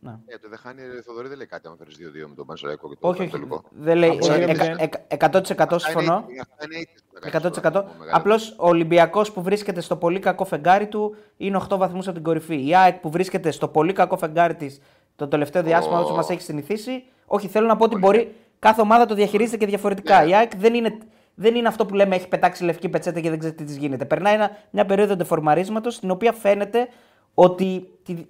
[0.00, 0.12] Ναι.
[0.26, 3.08] Ε, το Δεχάνη Θοδωρή δεν λέει κάτι άμα φέρεις 2-2 με τον Πανσεραϊκό και το
[3.08, 3.30] Όχι, όχι.
[3.30, 3.68] Πανετολικό.
[3.70, 4.08] Δεν λέει.
[4.08, 6.12] Από ε, εκεί εκα- δεν- εκα- 100% συμφωνώ.
[6.40, 7.72] Αυτά είναι ήττες που θα κάνεις 100%.
[7.72, 8.16] τώρα, μεγάλο.
[8.16, 12.24] Απλώς ο Ολυμπιακός που βρίσκεται στο πολύ κακό φεγγάρι του είναι 8 βαθμούς από την
[12.24, 12.66] κορυφή.
[12.68, 14.80] Η ΑΕΚ που βρίσκεται στο πολύ κακό φεγγάρι της
[15.16, 17.04] το τελευταίο διάστημα, όσο μας έχει συνηθίσει.
[17.26, 20.22] Όχι, θέλω να πω ότι μπορεί κάθε ομάδα το διαχειρίζεται και διαφορετικά.
[20.24, 20.30] Ναι.
[20.30, 20.98] Η ΑΕΚ δεν είναι,
[21.38, 24.04] δεν είναι αυτό που λέμε έχει πετάξει λευκή πετσέτα και δεν ξέρει τι της γίνεται.
[24.04, 26.88] Περνάει ένα, μια περίοδο ντεφορμαρίσματος στην οποία φαίνεται
[27.34, 28.26] ότι τη-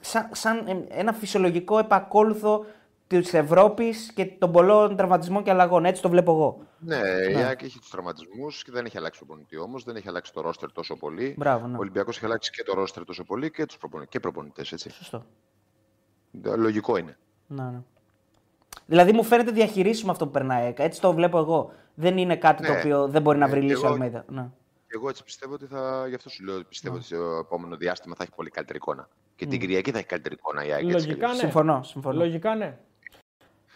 [0.00, 2.64] σαν, σαν ε, ένα φυσιολογικό επακόλουθο
[3.06, 5.84] της Ευρώπης και των πολλών τραυματισμών και αλλαγών.
[5.84, 6.66] Έτσι το βλέπω εγώ.
[6.78, 6.96] Ναι,
[7.30, 9.84] η ΑΕΚ έχει τους τραυματισμούς και δεν έχει αλλάξει το προπονητή όμως.
[9.84, 11.34] Δεν έχει αλλάξει το ρόστερ τόσο πολύ.
[11.38, 11.76] Μπράβο, ναι.
[11.76, 14.18] Ο Ολυμπιακός έχει αλλάξει και το ρόστερ τόσο πολύ και τους προπονητέ.
[14.20, 14.90] προπονητές, έτσι.
[14.90, 15.24] Σωστό.
[16.56, 17.16] Λογικό είναι.
[17.46, 17.80] Ναι, ναι.
[18.90, 20.62] Δηλαδή μου φαίνεται διαχειρίσιμο αυτό που περνάει.
[20.62, 20.78] η ΑΕΚ.
[20.78, 21.72] Έτσι το βλέπω εγώ.
[21.94, 22.78] Δεν είναι κάτι το Ναι.
[22.78, 24.24] οποίο δεν μπορεί να βρει Ε, λύση ο εγώ- Αλμέιδα.
[24.28, 24.42] Ναι.
[24.86, 26.04] Και εγώ έτσι πιστεύω ότι θα.
[26.08, 27.00] Γι' αυτό σου λέω ότι πιστεύω Ναι.
[27.00, 29.08] ότι στο επόμενο διάστημα θα έχει πολύ καλύτερη εικόνα.
[29.36, 30.82] Και την Κυριακή θα έχει καλύτερη εικόνα η ΑΕΚ.
[30.88, 31.42] έτσι κι Λογικά αλλιώς.
[31.42, 31.48] ναι.
[31.48, 31.82] Συμφωνώ.
[31.82, 32.18] συμφωνώ.
[32.18, 32.76] Λογικά ναι.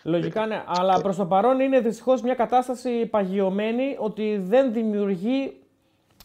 [0.02, 0.62] Λογικά ναι.
[0.66, 5.60] Αλλά προς το παρόν είναι δυστυχώς μια κατάσταση παγιωμένη ότι δεν δημιουργεί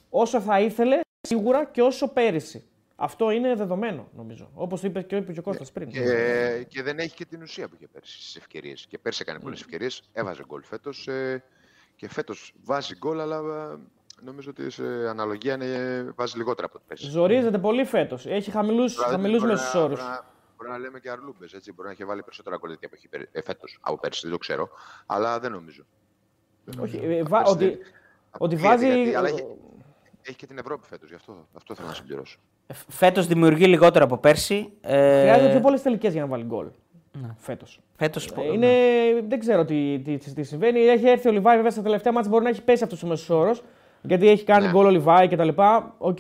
[0.10, 2.69] όσο θα ήθελε σίγουρα και όσο πέρυσι.
[3.02, 4.52] Αυτό είναι δεδομένο νομίζω.
[4.54, 5.90] Όπως το είπε και ο, και ο Κώστας πριν.
[5.90, 8.86] Και, και δεν έχει και την ουσία που είχε πέρσι στις ευκαιρίες.
[8.90, 9.44] Και πέρσι έκανε Ναι.
[9.44, 11.08] πολλέ ευκαιρίες, έβαζε γκολ φέτος.
[11.08, 11.44] Ε,
[11.96, 13.78] και φέτος βάζει γκολ, αλλά ε,
[14.24, 17.10] νομίζω ότι σε αναλογία είναι, βάζει λιγότερα από ό,τι πέρσι.
[17.10, 18.26] Ζορίζεται πολύ φέτος.
[18.26, 20.00] Έχει χαμηλού Δηλαδή, χαμηλούς μπορεί μέσου να- όρους.
[20.00, 20.26] Μπορεί να,
[20.58, 21.72] μπορεί να λέμε και αρλούμπες, έτσι.
[21.74, 24.32] Μπορεί να έχει βάλει περισσότερα γκολ τέτοια που έχει πέρ- ε, φέτος από πέρσι, δεν
[24.32, 24.70] το ξέρω.
[25.06, 25.84] Αλλά δεν νομίζω.
[26.66, 27.14] Δεν Όχι, νομίζω.
[27.16, 28.86] ε, Από βα- πέρσι ότι, δεν- ότι αποκλείεται, βάζει.
[29.02, 29.46] γιατί- αλλά έχει,
[30.22, 32.40] έχει και την Ευρώπη φέτος, γι' αυτό, αυτό θέλω να συμπληρώσω.
[32.88, 34.70] Φέτος δημιουργεί λιγότερο από πέρσι.
[34.82, 36.66] Ε, Χρειάζεται πιο πολλές τελικές για να βάλει γκολ.
[37.38, 37.80] Φέτος.
[37.98, 38.68] Φέτος, Ε, Είναι,
[39.28, 40.80] δεν ξέρω τι, τι, τι συμβαίνει.
[40.80, 43.30] Έχει έρθει ο Λιβάη, βέβαια στα τελευταία μάτια μπορεί να έχει πέσει αυτός ο μέσος
[43.30, 43.64] όρος.
[44.02, 44.72] Γιατί έχει κάνει Ναι.
[44.72, 45.50] γκολ ο Λιβάη κτλ.
[45.98, 46.18] Οκ.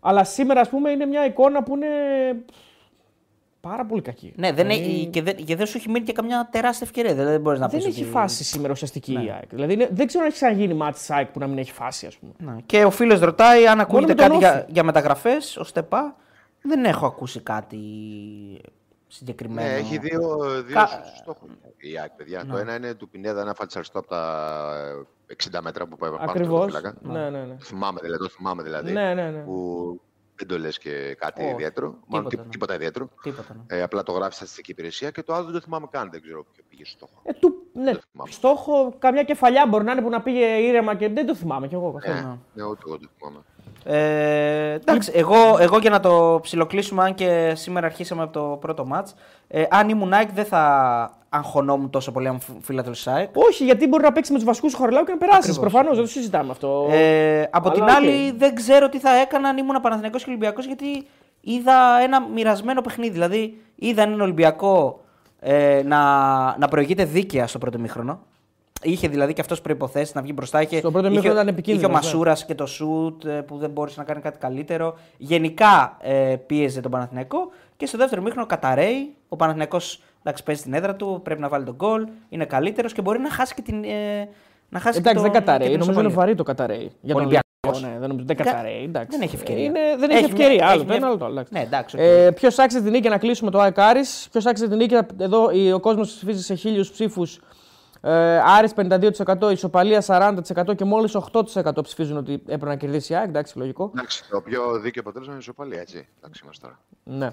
[0.00, 1.86] Αλλά σήμερα, ας πούμε, είναι μια εικόνα που είναι.
[3.60, 4.32] Πάρα πολύ κακή.
[4.36, 7.12] Ναι, δεν Δηλαδή, έχει, και, δεν, και δεν σου έχει μείνει και καμιά τεράστια ευκαιρία.
[7.12, 9.48] Δηλαδή, δεν μπορείς να δεν πεις έχει ότι- φάση σήμερα ουσιαστική η ΑΕΚ.
[9.50, 12.06] Δηλαδή είναι- δεν ξέρω αν έχει ξαναγίνει μάτι της ΑΕΚ που να μην έχει φάση,
[12.06, 12.32] ας πούμε.
[12.38, 12.56] Ναι.
[12.66, 14.44] Και ο φίλος ρωτάει αν ακούγεται με τον κάτι Όφη.
[14.44, 16.16] για, για μεταγραφές ω ΤΕΠΑ.
[16.62, 17.78] Δεν έχω ακούσει κάτι
[19.06, 19.68] συγκεκριμένο.
[19.68, 22.42] Ναι, έχει δύο, δύο Κα- στόχους η ΑΕΚ, παιδιά.
[22.44, 22.52] Ναι.
[22.52, 24.52] Το ένα είναι του Πινέδα να φατσαριστώ από τα
[25.26, 26.64] 60 μέτρα που πάει πάνω στο Ακριβώς.
[26.64, 26.94] φύλακα.
[27.02, 27.54] Ναι, ναι, ναι.
[27.54, 28.92] Το θυμάμαι δηλαδή, το θυμάμαι δηλαδή.
[28.92, 29.38] Ναι, ναι, ναι.
[29.40, 30.00] Που
[30.38, 31.86] δεν το λες και κάτι Όχι, ιδιαίτερο.
[32.06, 32.50] Μάλλον τίποτα, τί- ναι.
[32.50, 33.08] τίποτα ιδιαίτερο.
[33.22, 33.54] Τίποτα.
[33.68, 33.76] Ναι.
[33.78, 36.10] Ε, απλά το γράφεις στατιστική υπηρεσία και το άλλο δεν το θυμάμαι καν.
[36.10, 37.22] Δεν ξέρω ποιο πήγε στο στόχο.
[37.24, 38.30] Ε, του, ναι, το θυμάμαι.
[38.30, 41.74] στόχο, καμιά κεφαλιά μπορεί να είναι που να πήγε ήρεμα και δεν το θυμάμαι κι
[41.74, 42.14] εγώ καθόλου.
[42.28, 43.44] Ναι, ναι, ούτε εγώ το θυμάμαι.
[43.90, 48.84] Ε, εντάξει, εγώ, εγώ για να το ψιλοκλείσουμε, αν και σήμερα αρχίσαμε από το πρώτο
[48.84, 49.14] ματς,
[49.48, 53.30] ε, αν ήμουν ΑΕΚ δεν θα αγχωνόμουν τόσο πολύ αν φίλαθλος της ΑΕΚ.
[53.34, 55.40] Όχι, γιατί μπορεί να παίξει με τους βασικούς του Χαριλάου και να περάσεις.
[55.50, 55.70] Ακριβώς.
[55.70, 56.86] Προφανώς, δεν το συζητάμε αυτό.
[56.90, 57.90] Ε, από Αλλά την οκ.
[57.90, 61.06] άλλη, δεν ξέρω τι θα έκανα αν ήμουν Παναθηναϊκός και Ολυμπιακός γιατί
[61.40, 63.12] είδα ένα μοιρασμένο παιχνίδι.
[63.12, 65.00] Δηλαδή, είδα έναν Ολυμπιακό
[65.40, 65.98] ε, να,
[66.58, 68.20] να προηγείται δίκαια στο πρώτο ημίχρονο.
[68.82, 70.62] Είχε δηλαδή και αυτός προϋποθέσεις να βγει μπροστά.
[70.62, 71.96] Είχε, Στο πρώτο είχε, ημίχρονο ήταν είχε ο επικίνδυνος, ναι.
[71.96, 74.96] Μασούρας και το σουτ ε, που δεν μπόρεσε να κάνει κάτι καλύτερο.
[75.16, 77.50] Γενικά ε, πίεζε τον Παναθηναϊκό.
[77.76, 79.14] Και στο δεύτερο ημίχρονο καταρρέει.
[79.28, 82.06] Ο Παναθηναϊκός εντάξει, παίζει την έδρα του, πρέπει να βάλει τον γκολ.
[82.28, 83.84] Είναι καλύτερος και μπορεί να χάσει και την.
[83.84, 84.28] Ε,
[84.68, 85.66] να χάσει Εντάξει, και δεν τον- καταρρέει.
[85.66, 86.16] και την Νομίζω είναι ισοπαλία.
[86.16, 86.90] βαρύ το καταρρέει.
[87.00, 87.42] Για τον Ολυμπιακός.
[87.66, 87.92] Ολυμπιακός.
[87.92, 88.82] Ναι, δεν, νομίζω, δεν Κα- καταρρέει.
[88.84, 89.18] Εντάξει.
[89.18, 89.64] δεν έχει ευκαιρία.
[89.64, 90.64] Είναι, δεν έχει, Έχει μια- ευκαιρία.
[90.64, 91.32] έχει άλλο το μια- ένα, άλλο το άλλο.
[91.34, 91.52] εντάξει.
[91.54, 91.96] Ναι, εντάξει.
[91.96, 92.02] οκ.
[92.02, 94.28] Ε, Ποιος άξιζε την νίκη να κλείσουμε το ΑΕΚ Άρης.
[94.30, 97.40] Ποιος άξιζε την νίκη, εδώ η- ο κόσμος ψηφίζει σε χίλιους ψήφους.
[98.00, 103.28] Ε, Άρης 52%, ισοπαλία 40% και μόλις 8% ψηφίζουν ότι έπρεπε να κερδίσει η ΑΕΚ.
[103.28, 103.90] Εντάξει, λογικό.
[103.94, 106.08] Εντάξει, το πιο δίκαιο αποτέλεσμα είναι η ισοπαλία, έτσι.
[106.18, 106.78] Εντάξει, είμαστε τώρα.
[107.18, 107.30] Ναι.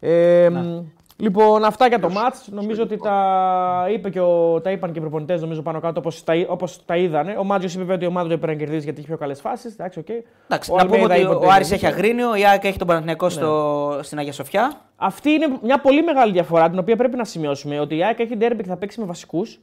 [0.00, 0.84] Ε, μ,
[1.20, 2.48] Λοιπόν, αυτά για το ματς.
[2.52, 6.24] Νομίζω ότι τα, είπε και ο, τα είπαν και οι προπονητές νομίζω πάνω κάτω όπως
[6.24, 7.36] τα, όπως τα είδανε.
[7.38, 9.40] Ο Μάντζιος είπε βέβαια ότι η ομάδα του έπρεπε να κερδίσει γιατί έχει πιο καλές
[9.40, 9.72] φάσεις.
[9.72, 10.08] Εντάξει, οκ.
[10.48, 11.98] Εντάξει, Ο να πούμε Αλμέιδα ότι είπε ο δεν Άρης είναι έχει δίκαιο.
[12.04, 13.30] Αγρίνιο, η ΑΕΚ έχει τον Παναθηναϊκό Ναι.
[13.32, 14.72] στο, στην Αγία Σοφιά.
[14.96, 17.80] Αυτή είναι μια πολύ μεγάλη διαφορά την οποία πρέπει να σημειώσουμε.
[17.80, 19.60] Ότι η ΑΕΚ έχει ντέρμπι και θα παίξει με βασικούς.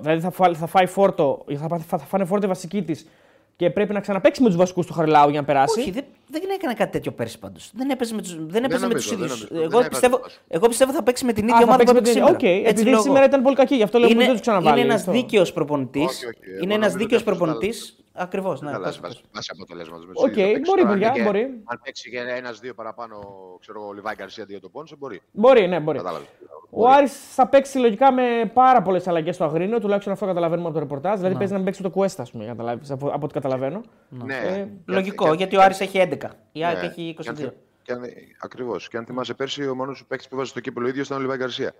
[0.00, 3.08] Δηλαδή θα, φά, θα φάει φόρτο, θα, πά- θα, θα φάνε φόρτο οι βασικοί της
[3.56, 5.80] και πρέπει να ξαναπαίξει με τους βασικούς του Χαριλάου για να περάσει.
[5.80, 7.70] Όχι, δεν, δεν έκανε κάτι τέτοιο πέρσι πάντως.
[7.74, 9.30] Δεν έπαιζε με, τους, δεν έπαιζε με νομίζω, τους δεν ίδιους.
[9.40, 9.48] νομίζω.
[9.50, 10.40] Δεν Εγώ, έκανε πιστεύω, λάθος.
[10.48, 12.38] εγώ πιστεύω θα παίξει με την Α, ίδια θα ομάδα που παίξει με έπαιξε την-
[12.38, 12.58] σήμερα.
[12.58, 13.02] Οκ, Έτσι επειδή λόγω.
[13.02, 14.78] σήμερα ήταν πολύ κακή, γι' αυτό λέω ότι είναι, δεν τους ξαναβάλει.
[14.80, 15.12] είναι ένας αυτό.
[15.12, 16.04] δίκαιος προπονητής.
[16.04, 17.96] Όχι, όχι, εγώ Είναι ένας νομίζω δίκαιος ότι αυτό θα προπονητής.
[18.18, 18.36] Αλλάξει.
[18.36, 18.60] Ακριβώς.
[18.60, 19.16] Ναι, Δεν αλλάζει πες, πες.
[19.18, 20.06] βάση- βάση αποτελέσματος.
[20.14, 20.34] Οκ,
[20.66, 21.42] μπορεί, παιδιά, μπορεί.
[21.64, 23.16] Αν παίξει και ένα-δύο παραπάνω,
[23.60, 25.22] ξέρω εγώ, Λιβάι Γκαρσία αντί για τον Πόνσε, μπορεί.
[25.32, 25.98] Μπορεί, ναι, μπορεί.
[25.98, 26.28] Κατάλαβες.
[26.70, 28.22] Ο Άρης θα παίξει λογικά με
[28.54, 31.16] πάρα πολλές αλλαγές στο Αγρίνιο, τουλάχιστον αυτό καταλαβαίνουμε από το ρεπορτάζ.
[31.16, 33.32] Δηλαδή παίζει να μην παίξει το Κουέστα, ας πούμε, για να καταλάβεις, από, από ό,τι
[33.34, 33.80] καταλαβαίνω.
[34.08, 34.34] Ναι.
[34.36, 36.30] Ε, Λογικό, γιατί ο Άρης έχει 11.
[36.52, 36.86] Η ΑΕΚ Ναι.
[36.86, 37.42] έχει Και αν 22.
[37.44, 38.02] θε- και αν-
[38.40, 38.88] Ακριβώς.
[38.88, 41.20] Και αν θυμάσαι πέρσι, ο μόνος που παίξει που βάζει στο κύπελο ίδιο ήταν ο
[41.20, 41.72] Λιβάη Γκαρσία.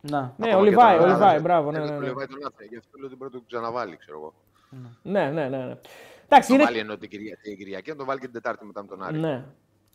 [0.00, 0.20] Να.
[0.20, 1.70] Ναι, Ακόμα ο και Λιβάη, τώρα, ο Λιβάη, ε, μπράβο.
[1.70, 2.06] Ναι, ε, ναι, Ο ναι.
[2.06, 4.34] Λιβάη τον άφηνε, γι' αυτό λέω ότι πρέπει να τον ξαναβάλει, ξέρω εγώ.
[5.02, 5.74] Ναι, ναι, ναι, ναι.
[6.24, 8.64] Εντάξει, Το είναι, βάλει ενώ την Κυριακή, την Κυριακή, να τον βάλει και την Τετάρτη
[8.66, 9.18] μετά με τον Άρη.
[9.18, 9.44] ναι.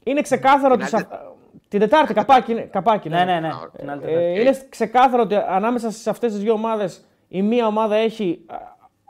[0.04, 0.86] είναι ξεκάθαρο ότι.
[0.86, 1.20] Την άλλη- σε-
[1.68, 3.10] Την Τετάρτη, καπάκι, είναι- καπάκι.
[3.10, 3.48] Ναι, ναι, ναι.
[3.48, 4.42] Α, Την άλλη Ε, Τετάρτη.
[4.42, 8.56] είναι ξεκάθαρο ότι ανάμεσα σε αυτές τις δύο ομάδες η μία ομάδα έχει α,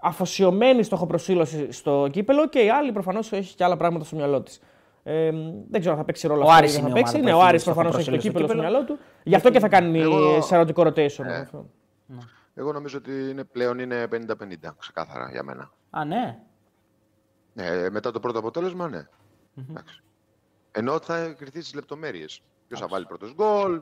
[0.01, 4.59] αφοσιωμένη στοχοπροσύλωση στο κύπελο και η άλλη προφανώς έχει και άλλα πράγματα στο μυαλό της.
[5.03, 5.31] Ε,
[5.69, 6.55] δεν ξέρω αν θα παίξει ρόλο Ο αυτό.
[6.57, 7.15] Άρης ή δεν είναι θα η παίξει.
[7.15, 8.69] ομάδα Ναι, που ο έχει Άρης προφανώς έχει το στοχοπροσύλωση στο κύπελο στο κύπελο.
[8.71, 9.23] μυαλό του.
[9.23, 11.25] Γι' αυτό και θα κάνει Εγώ- σε ερωτικό rotation.
[12.55, 12.59] Ε.
[12.59, 12.61] αυτό.
[12.61, 15.71] Εγώ νομίζω ότι είναι, πλέον είναι 50-50, ξεκάθαρα για μένα.
[15.89, 16.39] Α, ναι.
[17.53, 19.07] Ναι, μετά το πρώτο αποτέλεσμα, ναι.
[19.69, 20.01] Εντάξει.
[20.71, 22.41] Ενώ θα κρυθεί στις λεπτομέρειες.
[22.67, 23.81] Ποιος θα βάλει πρώτος γκολ,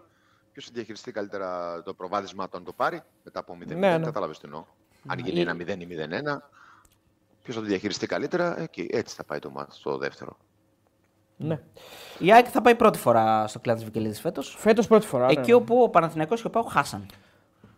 [0.51, 3.65] ποιος θα διαχειριστεί καλύτερα το προβάδισμα του αν το πάρει μετά από 0-0.
[3.75, 4.05] Ναι, ναι.
[4.05, 4.65] Κατάλαβες τι εννοώ.
[5.07, 6.41] Αν γίνει Ε, ένα 0 ή 0-1,
[7.43, 10.37] ποιος θα το διαχειριστεί καλύτερα, εκεί, έτσι θα πάει το ματς στο δεύτερο.
[11.37, 11.61] Ναι.
[12.19, 14.55] Η ΑΕΚ θα πάει πρώτη φορά στο Κλεάνθης Βικελίδης φέτος.
[14.59, 15.25] Φέτος πρώτη φορά.
[15.25, 15.53] ναι, Εκεί ναι.
[15.55, 17.05] όπου ο Παναθηναϊκός και ο ΠΑΟΚ χάσαν.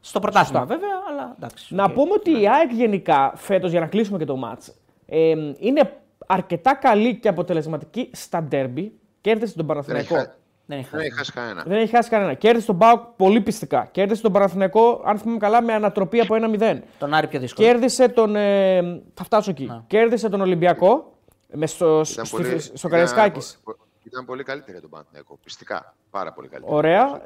[0.05, 1.75] Στο πρωτάθλημα βέβαια, αλλά εντάξει.
[1.75, 1.91] Να οκ.
[1.93, 4.73] πούμε ότι η ΑΕΚ γενικά φέτος, για να κλείσουμε και το μάτς,
[5.05, 5.93] ε, είναι
[6.27, 8.93] αρκετά καλή και αποτελεσματική στα ντέρμπι.
[9.21, 10.15] Κέρδισε τον Δεν έχει, Παναθηναϊκό.
[10.15, 10.35] χα-
[10.65, 11.17] Δεν έχει δεν έχει χάσει.
[11.17, 11.63] χάσει κανένα.
[11.67, 12.33] Δεν έχει χάσει κανένα.
[12.33, 13.87] Κέρδισε τον Μπάουκ πολύ πιστικά.
[13.91, 16.81] Κέρδισε τον Παναθηναϊκό, αν θυμάμαι καλά, με ανατροπή από 1-0.
[16.99, 17.67] Τον Άρη πιο δύσκολο.
[17.67, 18.35] Κέρδισε τον.
[18.35, 19.83] Ε, θα φτάσω εκεί.
[19.87, 21.13] Κέρδισε τον Ολυμπιακό
[21.53, 23.59] με στο, Ήταν στο, πολύ- στο ήταν- Καραϊσκάκης.
[24.03, 25.37] Ήταν πολύ καλύτερη για τον Παναθηναϊκό.
[25.43, 25.95] Πιστικά.
[26.09, 26.75] Πάρα πολύ καλύτερη.
[26.75, 27.21] Ωραία.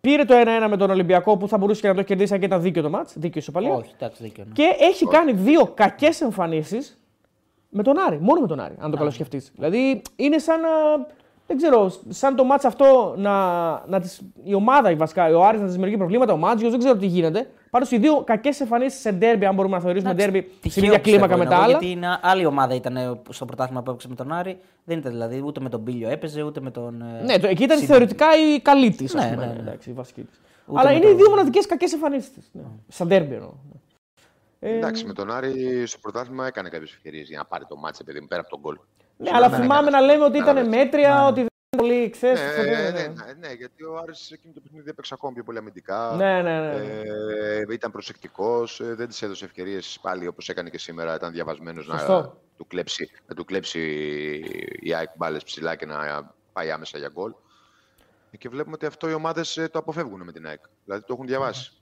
[0.00, 0.34] Πήρε το
[0.64, 2.82] 1-1 με τον Ολυμπιακό που θα μπορούσε και να το κερδίσει αν και ήταν δίκαιο
[2.82, 3.12] το μάτς.
[3.16, 3.72] Δίκαιο ισοπαλία.
[3.72, 4.44] Όχι, εντάξει, δίκιο.
[4.46, 4.52] Ναι.
[4.52, 6.98] Και έχει κάνει δύο κακές εμφανίσεις
[7.68, 8.18] με τον Άρη.
[8.20, 9.42] Μόνο με τον Άρη, αν το καλοσκεφτεί.
[9.54, 10.68] Δηλαδή είναι σαν να.
[11.50, 13.32] Δεν ξέρω, σαν το μάτς αυτό να,
[13.86, 16.78] να τις, η ομάδα η βασικά, ο Άρης να τη δημιουργεί προβλήματα, ο Μάτζιο, δεν
[16.78, 17.50] ξέρω τι γίνεται.
[17.70, 20.84] Πάντω οι δύο κακές εμφανίσεις σε ντέρμπι, αν μπορούμε να θεωρήσουμε Εντάξει, ντέρμπι, στην τυχαίο
[20.84, 21.78] ίδια κλίμακα πιστεύω με τα είναι εγώ, άλλα.
[21.78, 24.58] Γιατί είναι άλλη ομάδα ήταν στο πρωτάθλημα που έπαιξε με τον Άρη.
[24.84, 27.02] Δεν ήταν δηλαδή ούτε με τον Μπίλιο έπαιζε, ούτε με τον.
[27.02, 27.90] ε, Ναι, το, εκεί ήταν Σίδη.
[27.92, 29.16] θεωρητικά η καλή τη.
[29.16, 29.56] Ναι, Ναι, ναι, ναι.
[29.60, 30.40] Εντάξει, η βασική της.
[30.66, 32.50] Ούτε Αλλά με είναι τον- οι δύο μοναδικές κακές εμφανίσεις της.
[32.52, 32.62] Ναι.
[32.88, 33.50] Σαν ντέρμπι εννοώ.
[34.60, 38.02] Ε, Εντάξει, με τον Άρη στο πρωτάθλημα έκανε κάποιες ευκαιρίες για να πάρει το μάτσο,
[38.08, 38.76] επειδή πέρα από τον γκολ.
[39.20, 40.78] Ναι, αλλά θυμάμαι να λέμε ότι ήταν Κατάλαβες.
[40.78, 42.40] μέτρια, ότι δεν ήταν πολύ, ξέρεις.
[42.40, 45.58] Ναι, ναι, ναι, ναι, ναι, γιατί ο Άρης εκείνο το παιχνίδι έπαιξε ακόμη πιο πολύ
[45.58, 46.14] αμυντικά.
[46.16, 46.74] Ναι, ναι, ναι.
[47.36, 51.14] Ε, ήταν προσεκτικός, δεν της έδωσε ευκαιρίες πάλι όπως έκανε και σήμερα.
[51.14, 53.80] Ήταν διαβασμένος να, του κλέψει, να του κλέψει
[54.80, 57.34] η ΑΕΚ μπάλες ψηλά και να πάει άμεσα για γκολ.
[58.38, 60.60] Και βλέπουμε ότι αυτό οι ομάδες το αποφεύγουν με την ΑΕΚ.
[60.84, 61.72] Δηλαδή το έχουν διαβάσει.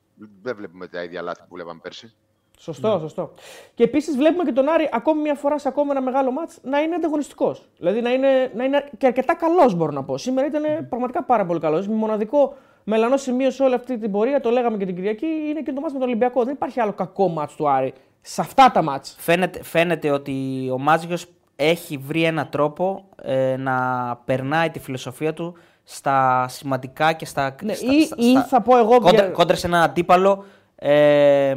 [0.42, 2.14] Δεν βλέπουμε τα ίδια λάθη που βλέπαμε πέρσι.
[2.58, 3.00] Σωστό, ναι.
[3.00, 3.30] σωστό.
[3.74, 6.80] Και επίσης βλέπουμε και τον Άρη ακόμη μια φορά σε ακόμα ένα μεγάλο μάτς να
[6.80, 7.68] είναι ανταγωνιστικός.
[7.78, 10.16] Δηλαδή να είναι, να είναι και αρκετά καλός, μπορώ να πω.
[10.16, 10.86] Σήμερα ήταν mm.
[10.88, 11.88] πραγματικά πάρα πολύ καλός.
[11.88, 15.72] Μοναδικό μελανό σημείο σε όλη αυτή την πορεία, το λέγαμε και την Κυριακή, είναι και
[15.72, 16.44] το μάτς με τον Ολυμπιακό.
[16.44, 19.16] Δεν υπάρχει άλλο κακό μάτς του Άρη σε αυτά τα μάτς.
[19.18, 21.26] Φαίνεται, φαίνεται ότι ο Μάζιος
[21.56, 23.76] έχει βρει έναν τρόπο ε, να
[24.24, 27.54] περνάει τη φιλοσοφία του στα σημαντικά και στα.
[27.62, 29.00] Ναι, στα, ή, στα, ή θα πω εγώ.
[29.00, 30.44] Κόντρα, κόντρα σε έναν αντίπαλο.
[30.76, 31.54] Ε,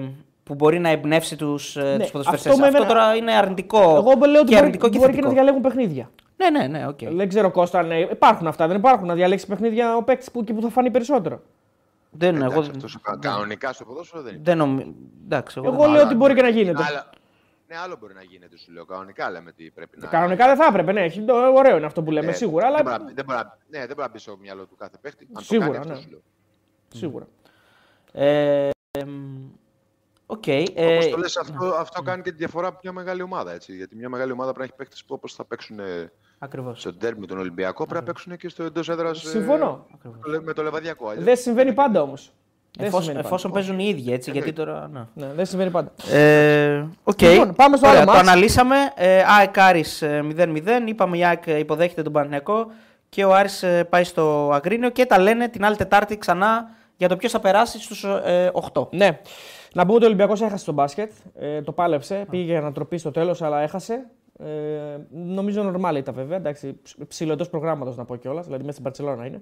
[0.50, 2.52] που μπορεί να εμπνεύσει τους ε, ναι, ποδοσφαιριστές.
[2.52, 3.82] Αυτό, αυτό τώρα είναι αρνητικό.
[3.82, 6.12] Εγώ λέω ότι και αρνητικό μπορεί, και, μπορεί και να διαλέγουν παιχνίδια.
[6.38, 6.88] Ναι, ναι, ναι.
[6.88, 7.08] Okay.
[7.12, 8.00] Δεν ξέρω Κώστα, ναι.
[8.00, 8.68] υπάρχουν αυτά.
[8.68, 11.42] Δεν υπάρχουν να διαλέξει παιχνίδια ο παίκτης που, που θα φανεί περισσότερο.
[12.12, 12.46] Δεν είναι.
[12.46, 12.66] Εγώ...
[13.20, 14.44] Κανονικά στο ποδόσφαιρο δεν είναι.
[14.44, 14.96] Δεν νομι...
[15.26, 16.84] Εντάξει, εγώ, εγώ λέω ότι μπορεί και να γίνεται.
[16.84, 17.10] Άλλα...
[17.68, 18.86] Ναι, άλλο μπορεί να γίνεται, σου λέω.
[18.86, 20.08] Κανονικά λέμε τι πρέπει να.
[20.08, 21.06] Κανονικά δεν θα έπρεπε, ναι.
[21.56, 22.66] Ωραίο είναι αυτό που λέμε, ναι, σίγουρα.
[22.68, 22.78] Αλλά...
[22.78, 23.40] Δεν μπορεί, δεν μπορεί,
[23.70, 25.28] ναι, δεν μπορεί να μπει στο μυαλό του κάθε παίχτη.
[25.40, 25.96] Σίγουρα, ναι.
[26.88, 27.28] Σίγουρα.
[28.12, 28.70] Ε,
[30.32, 33.54] Okay, ε, όπως το λες, αυτό, αυτό κάνει και τη διαφορά από μια μεγάλη ομάδα.
[33.54, 33.76] Έτσι.
[33.76, 35.80] Γιατί μια μεγάλη ομάδα πρέπει να έχει παίκτες που όπως θα παίξουν
[36.40, 36.80] Ακριβώς.
[36.80, 39.20] στο τέρμι με τον Ολυμπιακό, πρέπει να παίξουν και στο εντός έδρας.
[39.20, 39.86] Συμφωνώ.
[40.36, 41.14] Ε, με το Λεβαδιακό.
[41.18, 42.34] Δεν συμβαίνει πάντα όμως.
[42.80, 44.90] Εφόσον, εφόσον παίζουν οι ίδιοι, έτσι, γιατί τώρα.
[44.94, 45.06] Ναι.
[45.14, 45.92] ναι, δεν συμβαίνει πάντα.
[46.12, 47.32] Ε, okay.
[47.32, 48.06] λοιπόν, πάμε στο άλλο.
[48.06, 48.76] Το αναλύσαμε.
[48.96, 50.66] Ε, ΑΕΚ Άρης 0-0.
[50.66, 52.72] Ε, Είπαμε η ΑΕΚ υποδέχεται τον Παναγιακό
[53.10, 57.08] και ο Άρης ε, πάει στο Αγρίνιο και τα λένε την άλλη Τετάρτη ξανά για
[57.08, 58.88] το ποιος θα περάσει στους ε, 8.
[58.90, 59.20] Ναι.
[59.74, 61.12] Να πούμε ότι ο Ολυμπιακός έχασε τον μπάσκετ.
[61.36, 62.26] Ε, το πάλεψε.
[62.30, 64.06] Πήγε για να τροπεί στο τέλος, αλλά έχασε.
[64.40, 64.48] Ε,
[65.12, 66.38] νομίζω νορμάλ ήταν βέβαια.
[66.38, 68.46] Εντάξει, ψηλό προγράμματος να πω κιόλας.
[68.46, 69.42] Δηλαδή μέσα στην Παρσελόνα είναι.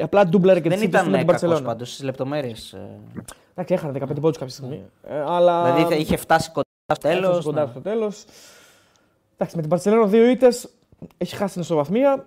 [0.00, 1.62] Απλά ντούμπλερ και Δεν ήταν με την Παρσελόνα.
[1.62, 2.72] πάντως στις λεπτομέρειες.
[2.72, 3.00] Ε.
[3.50, 4.84] Εντάξει, έχανε 15 πόντους κάποια στιγμή.
[5.02, 5.74] Ε, αλλά...
[5.74, 7.44] Δηλαδή είχε φτάσει κοντά στο τέλος.
[7.44, 7.70] Κοντά ναι.
[7.70, 8.24] στο τέλος.
[9.34, 10.68] Εντάξει, με την Παρσελόνα δύο ήττες
[11.18, 12.26] έχει χάσει την ισοβαθμία.